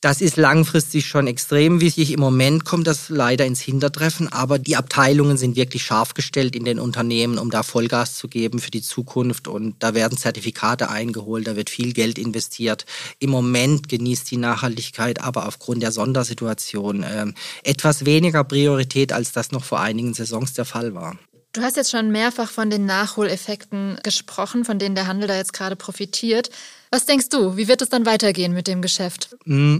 das 0.00 0.20
ist 0.20 0.36
langfristig 0.36 1.06
schon 1.06 1.26
extrem 1.26 1.80
wichtig. 1.80 2.12
Im 2.12 2.20
Moment 2.20 2.64
kommt 2.64 2.86
das 2.86 3.08
leider 3.08 3.44
ins 3.44 3.60
Hintertreffen, 3.60 4.32
aber 4.32 4.60
die 4.60 4.76
Abteilungen 4.76 5.36
sind 5.36 5.56
wirklich 5.56 5.82
scharf 5.82 6.14
gestellt 6.14 6.54
in 6.54 6.64
den 6.64 6.78
Unternehmen, 6.78 7.36
um 7.36 7.50
da 7.50 7.64
Vollgas 7.64 8.14
zu 8.14 8.28
geben 8.28 8.60
für 8.60 8.70
die 8.70 8.82
Zukunft. 8.82 9.48
Und 9.48 9.74
da 9.82 9.94
werden 9.94 10.16
Zertifikate 10.16 10.88
eingeholt, 10.88 11.48
da 11.48 11.56
wird 11.56 11.68
viel 11.68 11.92
Geld 11.92 12.16
investiert. 12.16 12.86
Im 13.18 13.30
Moment 13.30 13.88
genießt 13.88 14.30
die 14.30 14.36
Nachhaltigkeit 14.36 15.20
aber 15.20 15.46
aufgrund 15.46 15.82
der 15.82 15.90
Sondersituation 15.90 17.02
äh, 17.02 17.26
etwas 17.64 18.04
weniger 18.04 18.44
Priorität, 18.44 19.12
als 19.12 19.32
das 19.32 19.50
noch 19.50 19.64
vor 19.64 19.80
einigen 19.80 20.14
Saisons 20.14 20.52
der 20.52 20.64
Fall 20.64 20.94
war. 20.94 21.18
Du 21.52 21.62
hast 21.62 21.76
jetzt 21.76 21.90
schon 21.90 22.12
mehrfach 22.12 22.50
von 22.50 22.70
den 22.70 22.86
Nachholeffekten 22.86 23.98
gesprochen, 24.04 24.64
von 24.64 24.78
denen 24.78 24.94
der 24.94 25.08
Handel 25.08 25.26
da 25.26 25.36
jetzt 25.36 25.54
gerade 25.54 25.74
profitiert. 25.74 26.50
Was 26.90 27.06
denkst 27.06 27.28
du, 27.28 27.56
wie 27.56 27.68
wird 27.68 27.82
es 27.82 27.88
dann 27.88 28.06
weitergehen 28.06 28.52
mit 28.52 28.66
dem 28.66 28.82
Geschäft? 28.82 29.36
Mm, 29.44 29.76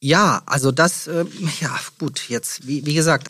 ja, 0.00 0.42
also 0.46 0.72
das, 0.72 1.06
äh, 1.06 1.24
ja 1.60 1.78
gut, 1.98 2.28
jetzt, 2.28 2.66
wie, 2.66 2.86
wie 2.86 2.94
gesagt, 2.94 3.28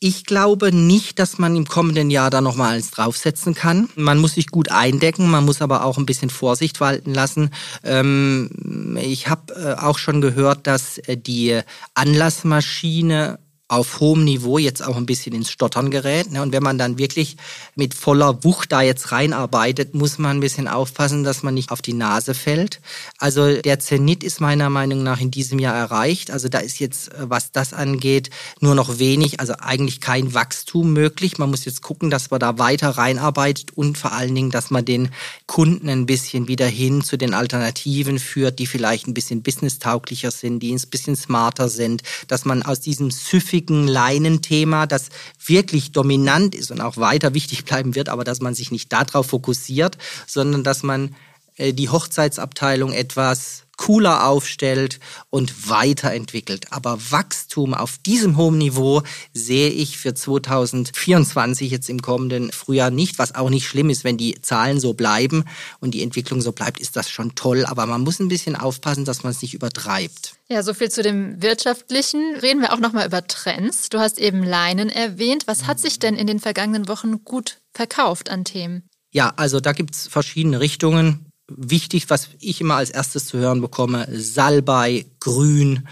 ich 0.00 0.24
glaube 0.24 0.72
nicht, 0.72 1.18
dass 1.18 1.38
man 1.38 1.56
im 1.56 1.66
kommenden 1.66 2.10
Jahr 2.10 2.30
da 2.30 2.40
nochmal 2.40 2.76
eins 2.76 2.92
draufsetzen 2.92 3.54
kann. 3.54 3.88
Man 3.96 4.18
muss 4.18 4.34
sich 4.34 4.46
gut 4.46 4.70
eindecken, 4.70 5.28
man 5.28 5.44
muss 5.44 5.60
aber 5.60 5.84
auch 5.84 5.98
ein 5.98 6.06
bisschen 6.06 6.30
Vorsicht 6.30 6.80
walten 6.80 7.14
lassen. 7.14 7.50
Ähm, 7.82 8.96
ich 9.02 9.28
habe 9.28 9.54
äh, 9.54 9.74
auch 9.74 9.98
schon 9.98 10.20
gehört, 10.20 10.68
dass 10.68 10.98
äh, 10.98 11.16
die 11.16 11.60
Anlassmaschine 11.94 13.40
auf 13.68 14.00
hohem 14.00 14.24
Niveau 14.24 14.56
jetzt 14.56 14.82
auch 14.82 14.96
ein 14.96 15.04
bisschen 15.04 15.34
ins 15.34 15.50
Stottern 15.50 15.90
gerät. 15.90 16.32
Ne? 16.32 16.40
Und 16.40 16.52
wenn 16.52 16.62
man 16.62 16.78
dann 16.78 16.96
wirklich 16.96 17.36
mit 17.74 17.92
voller 17.92 18.42
Wucht 18.42 18.72
da 18.72 18.80
jetzt 18.80 19.12
reinarbeitet, 19.12 19.94
muss 19.94 20.16
man 20.16 20.38
ein 20.38 20.40
bisschen 20.40 20.68
aufpassen, 20.68 21.22
dass 21.22 21.42
man 21.42 21.52
nicht 21.52 21.70
auf 21.70 21.82
die 21.82 21.92
Nase 21.92 22.32
fällt. 22.32 22.80
Also 23.18 23.60
der 23.60 23.78
Zenit 23.78 24.24
ist 24.24 24.40
meiner 24.40 24.70
Meinung 24.70 25.02
nach 25.02 25.20
in 25.20 25.30
diesem 25.30 25.58
Jahr 25.58 25.76
erreicht. 25.76 26.30
Also 26.30 26.48
da 26.48 26.60
ist 26.60 26.78
jetzt, 26.78 27.12
äh, 27.12 27.28
was 27.28 27.52
das 27.52 27.74
angeht, 27.74 28.30
nur 28.60 28.74
noch 28.74 28.98
wenig, 28.98 29.38
also 29.38 29.52
eigentlich 29.58 30.00
kein 30.00 30.32
Wachstum 30.32 30.94
möglich. 30.94 31.36
Man 31.36 31.50
muss 31.50 31.66
jetzt 31.66 31.82
gucken, 31.82 32.08
dass 32.08 32.30
man 32.30 32.40
da 32.40 32.58
weiter 32.58 32.88
reinarbeitet 32.88 33.76
und 33.76 33.98
vor 33.98 34.12
allen 34.12 34.34
Dingen, 34.34 34.50
dass 34.50 34.70
man 34.70 34.86
den 34.86 35.10
Kunden 35.46 35.90
ein 35.90 36.06
bisschen 36.06 36.48
wieder 36.48 36.66
hin 36.66 37.02
zu 37.04 37.18
den 37.18 37.34
Alternativen 37.34 38.18
führt, 38.18 38.58
die 38.58 38.66
vielleicht 38.66 39.08
ein 39.08 39.14
bisschen 39.14 39.42
businesstauglicher 39.42 40.30
sind, 40.30 40.60
die 40.60 40.72
ein 40.72 40.80
bisschen 40.90 41.16
smarter 41.16 41.68
sind, 41.68 42.02
dass 42.28 42.46
man 42.46 42.62
aus 42.62 42.80
diesem 42.80 43.10
süffigen 43.10 43.57
häufigen 43.58 43.88
Leinenthema, 43.88 44.86
das 44.86 45.08
wirklich 45.44 45.92
dominant 45.92 46.54
ist 46.54 46.70
und 46.70 46.80
auch 46.80 46.96
weiter 46.96 47.34
wichtig 47.34 47.64
bleiben 47.64 47.94
wird, 47.94 48.08
aber 48.08 48.22
dass 48.24 48.40
man 48.40 48.54
sich 48.54 48.70
nicht 48.70 48.92
darauf 48.92 49.26
fokussiert, 49.26 49.98
sondern 50.26 50.62
dass 50.62 50.82
man 50.82 51.14
die 51.58 51.88
Hochzeitsabteilung 51.88 52.92
etwas 52.92 53.64
cooler 53.78 54.26
aufstellt 54.26 55.00
und 55.30 55.70
weiterentwickelt. 55.70 56.66
Aber 56.72 56.98
Wachstum 57.10 57.72
auf 57.72 57.96
diesem 57.98 58.36
hohen 58.36 58.58
Niveau 58.58 59.02
sehe 59.32 59.70
ich 59.70 59.96
für 59.96 60.12
2024 60.12 61.70
jetzt 61.70 61.88
im 61.88 62.02
kommenden 62.02 62.52
Frühjahr 62.52 62.90
nicht, 62.90 63.18
was 63.18 63.34
auch 63.34 63.48
nicht 63.48 63.66
schlimm 63.66 63.88
ist, 63.88 64.04
wenn 64.04 64.18
die 64.18 64.42
Zahlen 64.42 64.80
so 64.80 64.92
bleiben 64.92 65.44
und 65.80 65.92
die 65.92 66.02
Entwicklung 66.02 66.42
so 66.42 66.52
bleibt, 66.52 66.80
ist 66.80 66.96
das 66.96 67.08
schon 67.08 67.34
toll. 67.34 67.64
Aber 67.64 67.86
man 67.86 68.02
muss 68.02 68.18
ein 68.18 68.28
bisschen 68.28 68.56
aufpassen, 68.56 69.06
dass 69.06 69.22
man 69.22 69.30
es 69.30 69.40
nicht 69.40 69.54
übertreibt. 69.54 70.34
Ja, 70.48 70.62
so 70.62 70.74
viel 70.74 70.90
zu 70.90 71.02
dem 71.02 71.40
wirtschaftlichen. 71.40 72.36
Reden 72.42 72.60
wir 72.60 72.72
auch 72.72 72.80
noch 72.80 72.92
mal 72.92 73.06
über 73.06 73.26
Trends. 73.26 73.88
Du 73.88 74.00
hast 74.00 74.18
eben 74.18 74.42
Leinen 74.42 74.90
erwähnt. 74.90 75.46
Was 75.46 75.66
hat 75.66 75.78
sich 75.78 75.98
denn 75.98 76.16
in 76.16 76.26
den 76.26 76.40
vergangenen 76.40 76.88
Wochen 76.88 77.24
gut 77.24 77.58
verkauft 77.72 78.28
an 78.28 78.44
Themen? 78.44 78.88
Ja, 79.10 79.32
also 79.36 79.60
da 79.60 79.72
gibt 79.72 79.94
es 79.94 80.08
verschiedene 80.08 80.60
Richtungen 80.60 81.27
wichtig, 81.48 82.10
was 82.10 82.28
ich 82.40 82.60
immer 82.60 82.76
als 82.76 82.90
erstes 82.90 83.26
zu 83.26 83.38
hören 83.38 83.60
bekomme, 83.60 84.06
Salbei, 84.12 85.06
Grün, 85.20 85.88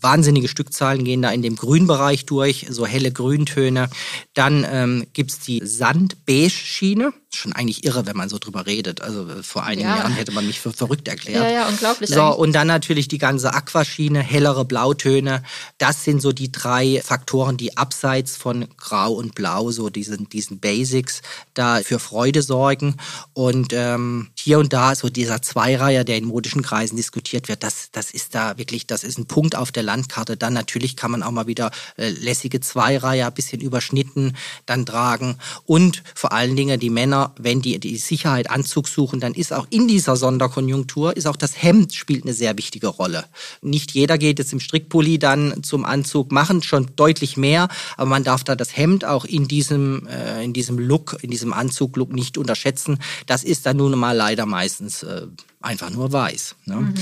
wahnsinnige 0.00 0.48
Stückzahlen 0.48 1.04
gehen 1.04 1.22
da 1.22 1.30
in 1.30 1.42
dem 1.42 1.56
Grünbereich 1.56 2.26
durch, 2.26 2.66
so 2.70 2.86
helle 2.86 3.10
Grüntöne. 3.10 3.88
Dann 4.34 4.64
ähm, 4.70 5.06
gibt 5.12 5.46
die 5.46 5.60
Sand-Beige-Schiene 5.64 7.12
schon 7.34 7.52
eigentlich 7.52 7.84
irre, 7.84 8.06
wenn 8.06 8.16
man 8.16 8.28
so 8.28 8.38
drüber 8.38 8.66
redet. 8.66 9.02
Also 9.02 9.28
äh, 9.28 9.42
vor 9.42 9.64
einigen 9.64 9.88
ja. 9.88 9.98
Jahren 9.98 10.12
hätte 10.12 10.32
man 10.32 10.46
mich 10.46 10.60
für 10.60 10.72
verrückt 10.72 11.08
erklärt. 11.08 11.44
Ja, 11.44 11.50
ja, 11.50 11.68
unglaublich. 11.68 12.08
So, 12.10 12.24
und 12.34 12.52
dann 12.52 12.66
natürlich 12.66 13.08
die 13.08 13.18
ganze 13.18 13.52
Aquaschiene, 13.52 14.20
hellere 14.20 14.64
Blautöne. 14.64 15.42
Das 15.76 16.04
sind 16.04 16.22
so 16.22 16.32
die 16.32 16.50
drei 16.50 17.02
Faktoren, 17.04 17.56
die 17.56 17.76
abseits 17.76 18.36
von 18.36 18.66
Grau 18.76 19.12
und 19.12 19.34
Blau, 19.34 19.70
so 19.70 19.90
diesen, 19.90 20.28
diesen 20.28 20.58
Basics, 20.58 21.20
da 21.54 21.80
für 21.82 21.98
Freude 21.98 22.42
sorgen. 22.42 22.96
Und 23.34 23.72
ähm, 23.72 24.30
hier 24.34 24.58
und 24.58 24.72
da 24.72 24.94
so 24.94 25.10
dieser 25.10 25.42
Zweireiher, 25.42 26.04
der 26.04 26.16
in 26.16 26.24
modischen 26.24 26.62
Kreisen 26.62 26.96
diskutiert 26.96 27.48
wird, 27.48 27.62
das, 27.62 27.90
das 27.92 28.10
ist 28.10 28.34
da 28.34 28.56
wirklich, 28.56 28.86
das 28.86 29.04
ist 29.04 29.18
ein 29.18 29.26
Punkt 29.26 29.54
auf 29.54 29.70
der 29.70 29.82
Landkarte. 29.82 30.36
Dann 30.36 30.54
natürlich 30.54 30.96
kann 30.96 31.10
man 31.10 31.22
auch 31.22 31.30
mal 31.30 31.46
wieder 31.46 31.70
äh, 31.96 32.08
lässige 32.08 32.60
Zweireiher, 32.60 33.30
bisschen 33.30 33.60
überschnitten, 33.60 34.34
dann 34.64 34.86
tragen. 34.86 35.36
Und 35.66 36.02
vor 36.14 36.32
allen 36.32 36.56
Dingen 36.56 36.80
die 36.80 36.90
Männer 36.90 37.17
wenn 37.38 37.62
die 37.62 37.78
die 37.78 37.96
Sicherheit 37.96 38.50
Anzug 38.50 38.88
suchen, 38.88 39.20
dann 39.20 39.34
ist 39.34 39.52
auch 39.52 39.66
in 39.70 39.88
dieser 39.88 40.16
Sonderkonjunktur 40.16 41.16
ist 41.16 41.26
auch 41.26 41.36
das 41.36 41.62
Hemd 41.62 41.94
spielt 41.94 42.24
eine 42.24 42.34
sehr 42.34 42.56
wichtige 42.58 42.88
Rolle. 42.88 43.24
Nicht 43.62 43.92
jeder 43.92 44.18
geht 44.18 44.38
jetzt 44.38 44.52
im 44.52 44.60
Strickpulli 44.60 45.18
dann 45.18 45.62
zum 45.62 45.84
Anzug, 45.84 46.32
machen 46.32 46.62
schon 46.62 46.90
deutlich 46.96 47.36
mehr, 47.36 47.68
aber 47.96 48.08
man 48.08 48.24
darf 48.24 48.44
da 48.44 48.54
das 48.56 48.76
Hemd 48.76 49.04
auch 49.04 49.24
in 49.24 49.48
diesem 49.48 50.06
äh, 50.06 50.44
in 50.44 50.52
diesem 50.52 50.78
Look, 50.78 51.18
in 51.22 51.30
diesem 51.30 51.52
Anzuglook 51.52 52.12
nicht 52.12 52.38
unterschätzen. 52.38 52.98
Das 53.26 53.44
ist 53.44 53.66
dann 53.66 53.76
nun 53.76 53.98
mal 53.98 54.16
leider 54.16 54.46
meistens 54.46 55.02
äh, 55.02 55.26
einfach 55.60 55.90
nur 55.90 56.12
weiß. 56.12 56.56
Ne? 56.66 56.76
Mhm. 56.76 56.94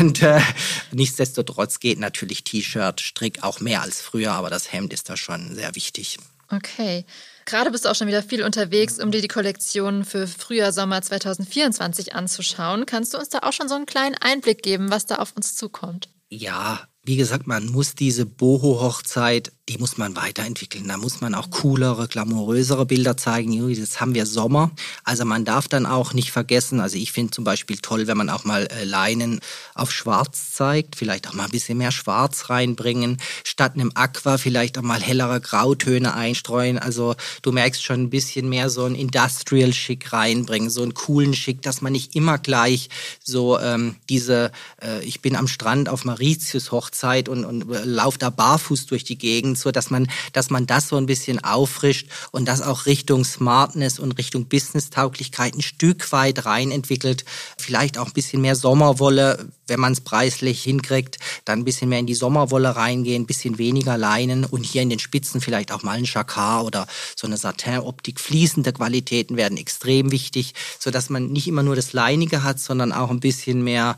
Und 0.00 0.22
äh, 0.22 0.40
nichtsdestotrotz 0.92 1.80
geht 1.80 1.98
natürlich 1.98 2.44
T-Shirt, 2.44 3.00
Strick 3.00 3.42
auch 3.42 3.60
mehr 3.60 3.82
als 3.82 4.00
früher, 4.00 4.32
aber 4.32 4.50
das 4.50 4.72
Hemd 4.72 4.92
ist 4.92 5.08
da 5.08 5.16
schon 5.16 5.54
sehr 5.54 5.74
wichtig. 5.74 6.18
Okay. 6.50 7.04
Gerade 7.46 7.70
bist 7.70 7.84
du 7.84 7.90
auch 7.90 7.94
schon 7.94 8.08
wieder 8.08 8.22
viel 8.22 8.42
unterwegs, 8.42 8.98
um 8.98 9.10
dir 9.10 9.20
die 9.20 9.28
Kollektion 9.28 10.04
für 10.04 10.26
Frühjahr, 10.26 10.72
Sommer 10.72 11.02
2024 11.02 12.14
anzuschauen. 12.14 12.86
Kannst 12.86 13.14
du 13.14 13.18
uns 13.18 13.28
da 13.28 13.40
auch 13.40 13.52
schon 13.52 13.68
so 13.68 13.74
einen 13.74 13.86
kleinen 13.86 14.16
Einblick 14.20 14.62
geben, 14.62 14.90
was 14.90 15.06
da 15.06 15.16
auf 15.16 15.34
uns 15.36 15.54
zukommt? 15.54 16.08
Ja, 16.30 16.88
wie 17.04 17.16
gesagt, 17.16 17.46
man 17.46 17.66
muss 17.66 17.94
diese 17.94 18.24
Boho-Hochzeit 18.24 19.52
die 19.68 19.78
muss 19.78 19.96
man 19.96 20.14
weiterentwickeln. 20.14 20.86
Da 20.88 20.98
muss 20.98 21.22
man 21.22 21.34
auch 21.34 21.50
coolere, 21.50 22.06
glamourösere 22.06 22.84
Bilder 22.84 23.16
zeigen. 23.16 23.52
Jetzt 23.70 24.00
haben 24.00 24.14
wir 24.14 24.26
Sommer. 24.26 24.70
Also 25.04 25.24
man 25.24 25.46
darf 25.46 25.68
dann 25.68 25.86
auch 25.86 26.12
nicht 26.12 26.32
vergessen, 26.32 26.80
also 26.80 26.98
ich 26.98 27.12
finde 27.12 27.30
zum 27.30 27.44
Beispiel 27.44 27.78
toll, 27.78 28.06
wenn 28.06 28.16
man 28.16 28.28
auch 28.28 28.44
mal 28.44 28.66
äh, 28.66 28.84
Leinen 28.84 29.40
auf 29.74 29.90
Schwarz 29.90 30.52
zeigt, 30.52 30.96
vielleicht 30.96 31.28
auch 31.28 31.32
mal 31.32 31.44
ein 31.44 31.50
bisschen 31.50 31.78
mehr 31.78 31.92
Schwarz 31.92 32.50
reinbringen, 32.50 33.18
statt 33.42 33.74
einem 33.74 33.92
Aqua 33.94 34.36
vielleicht 34.36 34.76
auch 34.76 34.82
mal 34.82 35.00
hellere 35.00 35.40
Grautöne 35.40 36.12
einstreuen. 36.12 36.78
Also 36.78 37.14
du 37.40 37.52
merkst 37.52 37.82
schon 37.82 38.02
ein 38.02 38.10
bisschen 38.10 38.50
mehr 38.50 38.68
so 38.68 38.84
ein 38.84 38.94
Industrial-Schick 38.94 40.12
reinbringen, 40.12 40.68
so 40.68 40.82
einen 40.82 40.92
coolen 40.94 41.32
Schick, 41.32 41.62
dass 41.62 41.80
man 41.80 41.92
nicht 41.92 42.14
immer 42.14 42.36
gleich 42.36 42.90
so 43.22 43.58
ähm, 43.58 43.96
diese, 44.10 44.52
äh, 44.82 45.02
ich 45.04 45.22
bin 45.22 45.36
am 45.36 45.48
Strand 45.48 45.88
auf 45.88 46.04
Mauritius 46.04 46.70
Hochzeit 46.70 47.30
und, 47.30 47.44
und 47.46 47.72
äh, 47.72 47.84
laufe 47.84 48.18
da 48.18 48.28
barfuß 48.28 48.86
durch 48.86 49.04
die 49.04 49.16
Gegend 49.16 49.53
und 49.54 49.58
so, 49.58 49.70
dass 49.70 49.88
man, 49.88 50.08
dass 50.32 50.50
man 50.50 50.66
das 50.66 50.88
so 50.88 50.96
ein 50.96 51.06
bisschen 51.06 51.42
auffrischt 51.44 52.08
und 52.32 52.46
das 52.46 52.60
auch 52.60 52.86
Richtung 52.86 53.24
Smartness 53.24 54.00
und 54.00 54.18
Richtung 54.18 54.46
Business-Tauglichkeit 54.46 55.54
ein 55.54 55.62
Stück 55.62 56.10
weit 56.10 56.44
rein 56.44 56.72
entwickelt. 56.72 57.24
Vielleicht 57.56 57.96
auch 57.96 58.06
ein 58.08 58.12
bisschen 58.12 58.42
mehr 58.42 58.56
Sommerwolle, 58.56 59.48
wenn 59.68 59.78
man 59.78 59.92
es 59.92 60.00
preislich 60.00 60.64
hinkriegt, 60.64 61.18
dann 61.44 61.60
ein 61.60 61.64
bisschen 61.64 61.88
mehr 61.88 62.00
in 62.00 62.06
die 62.06 62.16
Sommerwolle 62.16 62.74
reingehen, 62.74 63.22
ein 63.22 63.26
bisschen 63.26 63.58
weniger 63.58 63.96
Leinen 63.96 64.44
und 64.44 64.66
hier 64.66 64.82
in 64.82 64.90
den 64.90 64.98
Spitzen 64.98 65.40
vielleicht 65.40 65.70
auch 65.70 65.84
mal 65.84 65.96
ein 65.96 66.04
Jacquard 66.04 66.66
oder 66.66 66.88
so 67.14 67.28
eine 67.28 67.36
Satin-Optik. 67.36 68.18
Fließende 68.18 68.72
Qualitäten 68.72 69.36
werden 69.36 69.56
extrem 69.56 70.10
wichtig, 70.10 70.54
so 70.80 70.90
dass 70.90 71.10
man 71.10 71.28
nicht 71.28 71.46
immer 71.46 71.62
nur 71.62 71.76
das 71.76 71.92
Leinige 71.92 72.42
hat, 72.42 72.58
sondern 72.58 72.92
auch 72.92 73.10
ein 73.10 73.20
bisschen 73.20 73.62
mehr 73.62 73.96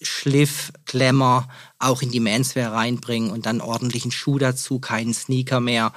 Schliff, 0.00 0.72
Glamour 0.84 1.48
auch 1.78 2.02
in 2.02 2.10
die 2.10 2.20
Menswear 2.20 2.72
reinbringen 2.72 3.30
und 3.30 3.46
dann 3.46 3.60
ordentlichen 3.60 4.10
Schuh 4.10 4.38
dazu, 4.38 4.78
keinen 4.78 5.14
Sneaker 5.14 5.60
mehr. 5.60 5.92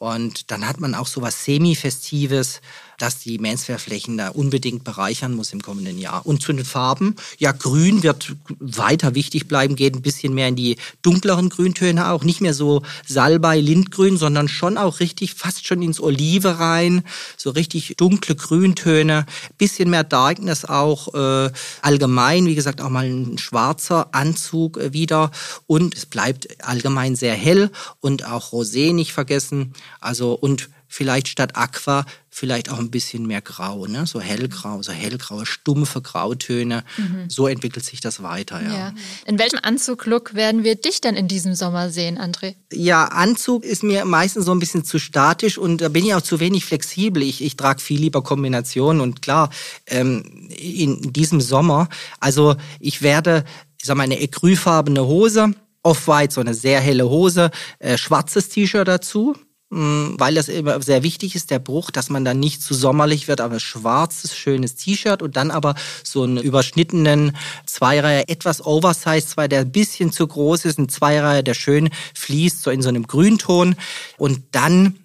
Und 0.00 0.50
dann 0.50 0.66
hat 0.66 0.80
man 0.80 0.94
auch 0.94 1.06
so 1.06 1.20
was 1.20 1.44
Semi-Festives, 1.44 2.62
das 2.96 3.18
die 3.18 3.38
Menswear-Flächen 3.38 4.16
da 4.16 4.28
unbedingt 4.28 4.82
bereichern 4.82 5.34
muss 5.34 5.52
im 5.52 5.60
kommenden 5.60 5.98
Jahr. 5.98 6.24
Und 6.24 6.40
zu 6.42 6.54
den 6.54 6.64
Farben, 6.64 7.16
ja, 7.38 7.52
grün 7.52 8.02
wird 8.02 8.34
weiter 8.58 9.14
wichtig 9.14 9.46
bleiben, 9.46 9.76
geht 9.76 9.94
ein 9.94 10.02
bisschen 10.02 10.32
mehr 10.32 10.48
in 10.48 10.56
die 10.56 10.76
dunkleren 11.02 11.50
Grüntöne 11.50 12.10
auch. 12.10 12.24
Nicht 12.24 12.40
mehr 12.40 12.54
so 12.54 12.82
Salbei, 13.06 13.60
Lindgrün, 13.60 14.16
sondern 14.16 14.48
schon 14.48 14.78
auch 14.78 15.00
richtig 15.00 15.34
fast 15.34 15.66
schon 15.66 15.82
ins 15.82 16.00
Olive 16.00 16.58
rein. 16.58 17.02
So 17.36 17.50
richtig 17.50 17.94
dunkle 17.98 18.36
Grüntöne. 18.36 19.26
Bisschen 19.58 19.90
mehr 19.90 20.04
Darkness 20.04 20.64
auch 20.64 21.12
äh, 21.12 21.50
allgemein. 21.82 22.46
Wie 22.46 22.54
gesagt, 22.54 22.80
auch 22.80 22.90
mal 22.90 23.04
ein 23.04 23.36
schwarzer 23.36 24.14
Anzug 24.14 24.78
äh, 24.78 24.94
wieder. 25.20 25.30
Und 25.66 25.94
es 25.94 26.06
bleibt 26.06 26.64
allgemein 26.64 27.16
sehr 27.16 27.34
hell 27.34 27.70
und 28.00 28.24
auch 28.24 28.52
Rosé 28.52 28.92
nicht 28.92 29.12
vergessen. 29.12 29.74
Also 30.00 30.32
und 30.34 30.68
vielleicht 30.92 31.28
statt 31.28 31.54
Aqua 31.54 32.04
vielleicht 32.32 32.70
auch 32.70 32.78
ein 32.78 32.90
bisschen 32.90 33.26
mehr 33.26 33.40
Grau, 33.40 33.86
ne? 33.86 34.06
so 34.06 34.20
hellgrau, 34.20 34.82
so 34.82 34.90
hellgraue, 34.92 35.46
stumpfe 35.46 36.00
Grautöne. 36.00 36.84
Mhm. 36.96 37.28
So 37.28 37.46
entwickelt 37.46 37.84
sich 37.84 38.00
das 38.00 38.22
weiter. 38.22 38.60
Ja. 38.60 38.72
ja. 38.72 38.92
In 39.26 39.38
welchem 39.38 39.58
Anzuglook 39.62 40.34
werden 40.34 40.64
wir 40.64 40.74
dich 40.74 41.00
denn 41.00 41.14
in 41.14 41.28
diesem 41.28 41.54
Sommer 41.54 41.90
sehen, 41.90 42.18
André? 42.18 42.54
Ja, 42.72 43.04
Anzug 43.04 43.64
ist 43.64 43.84
mir 43.84 44.04
meistens 44.04 44.46
so 44.46 44.52
ein 44.52 44.58
bisschen 44.58 44.84
zu 44.84 44.98
statisch 44.98 45.58
und 45.58 45.80
da 45.80 45.88
bin 45.88 46.04
ich 46.04 46.14
auch 46.14 46.22
zu 46.22 46.40
wenig 46.40 46.64
flexibel. 46.64 47.22
Ich, 47.22 47.42
ich 47.42 47.56
trage 47.56 47.80
viel 47.80 48.00
lieber 48.00 48.22
Kombinationen 48.22 49.00
und 49.00 49.22
klar, 49.22 49.50
ähm, 49.86 50.48
in 50.56 51.12
diesem 51.12 51.40
Sommer, 51.40 51.88
also 52.18 52.56
ich 52.80 53.02
werde, 53.02 53.44
ich 53.80 53.86
sag 53.86 53.96
mal, 53.96 54.04
eine 54.04 54.20
ecrüfarbene 54.20 55.06
Hose, 55.06 55.52
Off-White, 55.82 56.34
so 56.34 56.40
eine 56.40 56.54
sehr 56.54 56.80
helle 56.80 57.08
Hose, 57.08 57.50
äh, 57.78 57.96
schwarzes 57.96 58.50
T-Shirt 58.50 58.86
dazu, 58.86 59.34
Mm, 59.72 60.16
weil 60.18 60.34
das 60.34 60.48
immer 60.48 60.82
sehr 60.82 61.04
wichtig 61.04 61.36
ist, 61.36 61.52
der 61.52 61.60
Bruch, 61.60 61.92
dass 61.92 62.10
man 62.10 62.24
dann 62.24 62.40
nicht 62.40 62.60
zu 62.60 62.74
sommerlich 62.74 63.28
wird, 63.28 63.40
aber 63.40 63.60
schwarzes, 63.60 64.36
schönes 64.36 64.74
T-Shirt 64.74 65.22
und 65.22 65.36
dann 65.36 65.52
aber 65.52 65.76
so 66.02 66.24
einen 66.24 66.38
überschnittenen 66.38 67.36
Zweireiher, 67.66 68.28
etwas 68.28 68.66
oversized, 68.66 69.28
zwar 69.30 69.46
der 69.46 69.60
ein 69.60 69.70
bisschen 69.70 70.10
zu 70.10 70.26
groß 70.26 70.64
ist, 70.64 70.80
ein 70.80 70.88
Zweireiher, 70.88 71.44
der 71.44 71.54
schön 71.54 71.90
fließt, 72.14 72.62
so 72.62 72.70
in 72.72 72.82
so 72.82 72.88
einem 72.88 73.06
Grünton. 73.06 73.76
Und 74.18 74.42
dann 74.50 74.98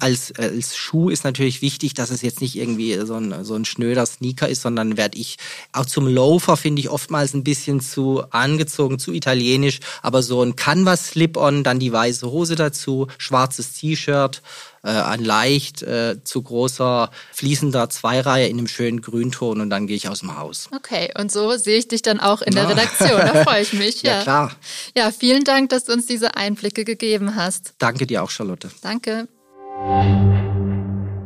als, 0.00 0.32
als 0.36 0.76
Schuh 0.76 1.08
ist 1.08 1.22
natürlich 1.22 1.62
wichtig, 1.62 1.94
dass 1.94 2.10
es 2.10 2.22
jetzt 2.22 2.40
nicht 2.40 2.56
irgendwie 2.56 2.98
so 3.06 3.14
ein, 3.14 3.44
so 3.44 3.54
ein 3.54 3.64
schnöder 3.64 4.04
Sneaker 4.04 4.48
ist, 4.48 4.62
sondern 4.62 4.96
werde 4.96 5.18
ich 5.18 5.36
auch 5.72 5.86
zum 5.86 6.08
Loafer 6.08 6.56
finde 6.56 6.80
ich 6.80 6.88
oftmals 6.88 7.32
ein 7.32 7.44
bisschen 7.44 7.80
zu 7.80 8.24
angezogen, 8.30 8.98
zu 8.98 9.12
italienisch, 9.12 9.78
aber 10.02 10.24
so 10.24 10.42
ein 10.42 10.56
Canvas 10.56 11.08
Slip-on, 11.08 11.62
dann 11.62 11.78
die 11.78 11.92
weiße 11.92 12.28
Hose 12.28 12.56
dazu, 12.56 13.06
schwarzes 13.18 13.72
T-Shirt, 13.74 14.42
äh, 14.82 14.88
ein 14.88 15.24
leicht 15.24 15.82
äh, 15.82 16.16
zu 16.24 16.42
großer 16.42 17.12
fließender 17.32 17.88
Zweireihe 17.88 18.48
in 18.48 18.58
einem 18.58 18.66
schönen 18.66 19.00
Grünton 19.00 19.60
und 19.60 19.70
dann 19.70 19.86
gehe 19.86 19.96
ich 19.96 20.08
aus 20.08 20.20
dem 20.20 20.36
Haus. 20.36 20.68
Okay, 20.74 21.12
und 21.16 21.30
so 21.30 21.56
sehe 21.56 21.78
ich 21.78 21.86
dich 21.86 22.02
dann 22.02 22.18
auch 22.18 22.42
in 22.42 22.54
der 22.54 22.68
Redaktion. 22.68 23.20
Da 23.20 23.44
freue 23.44 23.62
ich 23.62 23.72
mich. 23.72 23.86
Ja. 24.06 24.18
ja, 24.18 24.22
klar. 24.22 24.56
Ja, 24.94 25.10
vielen 25.10 25.42
Dank, 25.42 25.70
dass 25.70 25.84
du 25.84 25.92
uns 25.92 26.06
diese 26.06 26.36
Einblicke 26.36 26.84
gegeben 26.84 27.34
hast. 27.34 27.74
Danke 27.78 28.06
dir 28.06 28.22
auch, 28.22 28.30
Charlotte. 28.30 28.70
Danke. 28.82 29.26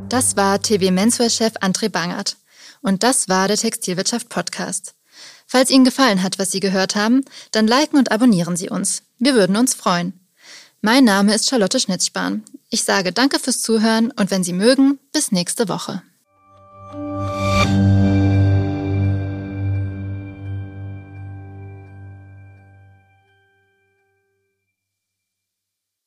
Das 0.08 0.36
war 0.36 0.60
TV 0.60 0.90
Menswear-Chef 0.90 1.54
André 1.60 1.88
Bangert. 1.88 2.36
Und 2.82 3.02
das 3.02 3.28
war 3.28 3.48
der 3.48 3.56
Textilwirtschaft 3.56 4.28
Podcast. 4.28 4.94
Falls 5.46 5.70
Ihnen 5.70 5.84
gefallen 5.84 6.22
hat, 6.22 6.38
was 6.38 6.50
Sie 6.50 6.60
gehört 6.60 6.96
haben, 6.96 7.24
dann 7.52 7.66
liken 7.66 7.98
und 7.98 8.10
abonnieren 8.12 8.56
Sie 8.56 8.70
uns. 8.70 9.02
Wir 9.18 9.34
würden 9.34 9.56
uns 9.56 9.74
freuen. 9.74 10.12
Mein 10.80 11.04
Name 11.04 11.34
ist 11.34 11.48
Charlotte 11.48 11.78
Schnitzspahn. 11.78 12.42
Ich 12.70 12.84
sage 12.84 13.12
danke 13.12 13.38
fürs 13.38 13.60
Zuhören 13.60 14.12
und 14.12 14.30
wenn 14.30 14.44
Sie 14.44 14.52
mögen, 14.52 14.98
bis 15.12 15.32
nächste 15.32 15.68
Woche. 15.68 16.02